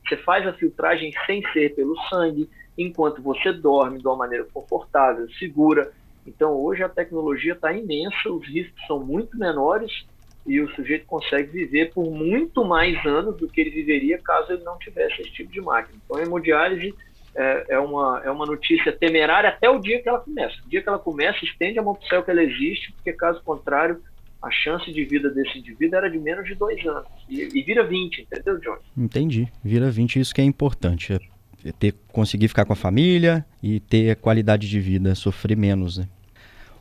Você 0.08 0.17
faz 0.17 0.47
a 0.47 0.54
filtragem 0.54 1.13
sem 1.28 1.43
ser 1.54 1.75
pelo 1.75 1.95
sangue, 2.10 2.49
enquanto 2.75 3.21
você 3.21 3.54
dorme 3.54 3.99
de 3.99 4.08
uma 4.08 4.15
maneira 4.15 4.47
confortável, 4.52 5.30
segura. 5.38 5.91
Então 6.25 6.54
hoje 6.54 6.82
a 6.82 6.89
tecnologia 6.89 7.54
está 7.54 7.71
imensa, 7.71 8.32
os 8.32 8.43
riscos 8.47 8.88
são 8.88 8.99
muito 8.99 9.38
menores 9.38 10.04
e 10.47 10.60
o 10.60 10.69
sujeito 10.73 11.06
consegue 11.06 11.52
viver 11.52 11.93
por 11.93 12.10
muito 12.10 12.65
mais 12.65 13.06
anos 13.06 13.38
do 13.38 13.47
que 13.47 13.62
ele 13.62 13.69
viveria 13.69 14.17
caso 14.17 14.52
ele 14.52 14.63
não 14.63 14.80
tivesse 14.80 15.21
esse 15.21 15.32
tipo 15.32 15.52
de 15.52 15.62
máquina. 15.62 15.99
Então 16.04 16.17
a 16.17 16.23
hemodiálise 16.23 16.91
é, 17.35 17.65
é, 17.69 17.79
uma, 17.79 18.21
é 18.23 18.31
uma 18.31 18.45
notícia 18.45 18.91
temerária 18.91 19.49
até 19.49 19.69
o 19.69 19.79
dia 19.79 20.01
que 20.01 20.09
ela 20.09 20.19
começa. 20.19 20.55
O 20.65 20.69
dia 20.69 20.81
que 20.81 20.89
ela 20.89 20.99
começa, 20.99 21.43
estende 21.43 21.79
a 21.79 21.83
mão 21.83 21.95
para 21.95 22.05
o 22.05 22.07
céu 22.07 22.23
que 22.23 22.31
ela 22.31 22.43
existe, 22.43 22.91
porque 22.93 23.13
caso 23.13 23.41
contrário, 23.43 24.01
a 24.41 24.49
chance 24.49 24.91
de 24.91 25.03
vida 25.05 25.29
desse 25.29 25.59
indivíduo 25.59 25.97
era 25.97 26.09
de 26.09 26.17
menos 26.17 26.45
de 26.45 26.55
dois 26.55 26.83
anos. 26.85 27.07
E, 27.27 27.41
e 27.41 27.61
vira 27.61 27.83
20, 27.83 28.21
entendeu, 28.21 28.59
John? 28.59 28.77
Entendi. 28.97 29.47
Vira 29.63 29.89
20, 29.91 30.19
isso 30.19 30.33
que 30.33 30.41
é 30.41 30.43
importante. 30.43 31.13
É, 31.13 31.19
é 31.65 31.71
ter, 31.71 31.93
conseguir 32.11 32.47
ficar 32.47 32.65
com 32.65 32.73
a 32.73 32.75
família 32.75 33.45
e 33.61 33.79
ter 33.79 34.15
qualidade 34.15 34.69
de 34.69 34.79
vida, 34.79 35.13
sofrer 35.15 35.57
menos, 35.57 35.97
né? 35.97 36.07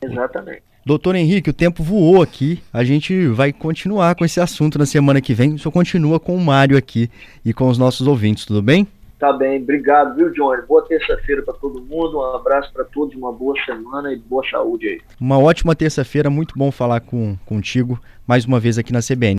Exatamente. 0.01 0.63
Doutor 0.85 1.15
Henrique, 1.15 1.49
o 1.49 1.53
tempo 1.53 1.83
voou 1.83 2.21
aqui. 2.21 2.63
A 2.71 2.83
gente 2.83 3.27
vai 3.27 3.51
continuar 3.51 4.15
com 4.15 4.23
esse 4.23 4.39
assunto 4.39 4.79
na 4.79 4.85
semana 4.85 5.21
que 5.21 5.33
vem. 5.33 5.53
O 5.53 5.59
senhor 5.59 5.71
continua 5.71 6.19
com 6.19 6.35
o 6.35 6.39
Mário 6.39 6.77
aqui 6.77 7.11
e 7.43 7.53
com 7.53 7.67
os 7.67 7.77
nossos 7.77 8.07
ouvintes, 8.07 8.45
tudo 8.45 8.61
bem? 8.61 8.87
Tá 9.19 9.33
bem, 9.33 9.61
obrigado, 9.61 10.15
viu, 10.15 10.31
Johnny? 10.31 10.61
Boa 10.65 10.81
terça-feira 10.87 11.41
para 11.41 11.53
todo 11.53 11.83
mundo, 11.83 12.19
um 12.19 12.35
abraço 12.35 12.71
para 12.71 12.85
todos, 12.85 13.13
uma 13.15 13.33
boa 13.33 13.53
semana 13.65 14.13
e 14.13 14.15
boa 14.15 14.41
saúde 14.49 14.87
aí. 14.87 15.01
Uma 15.19 15.37
ótima 15.37 15.75
terça-feira, 15.75 16.29
muito 16.29 16.57
bom 16.57 16.71
falar 16.71 17.01
com, 17.01 17.35
contigo 17.45 17.99
mais 18.25 18.45
uma 18.45 18.61
vez 18.61 18.77
aqui 18.77 18.93
na 18.93 18.99
CBN. 19.01 19.37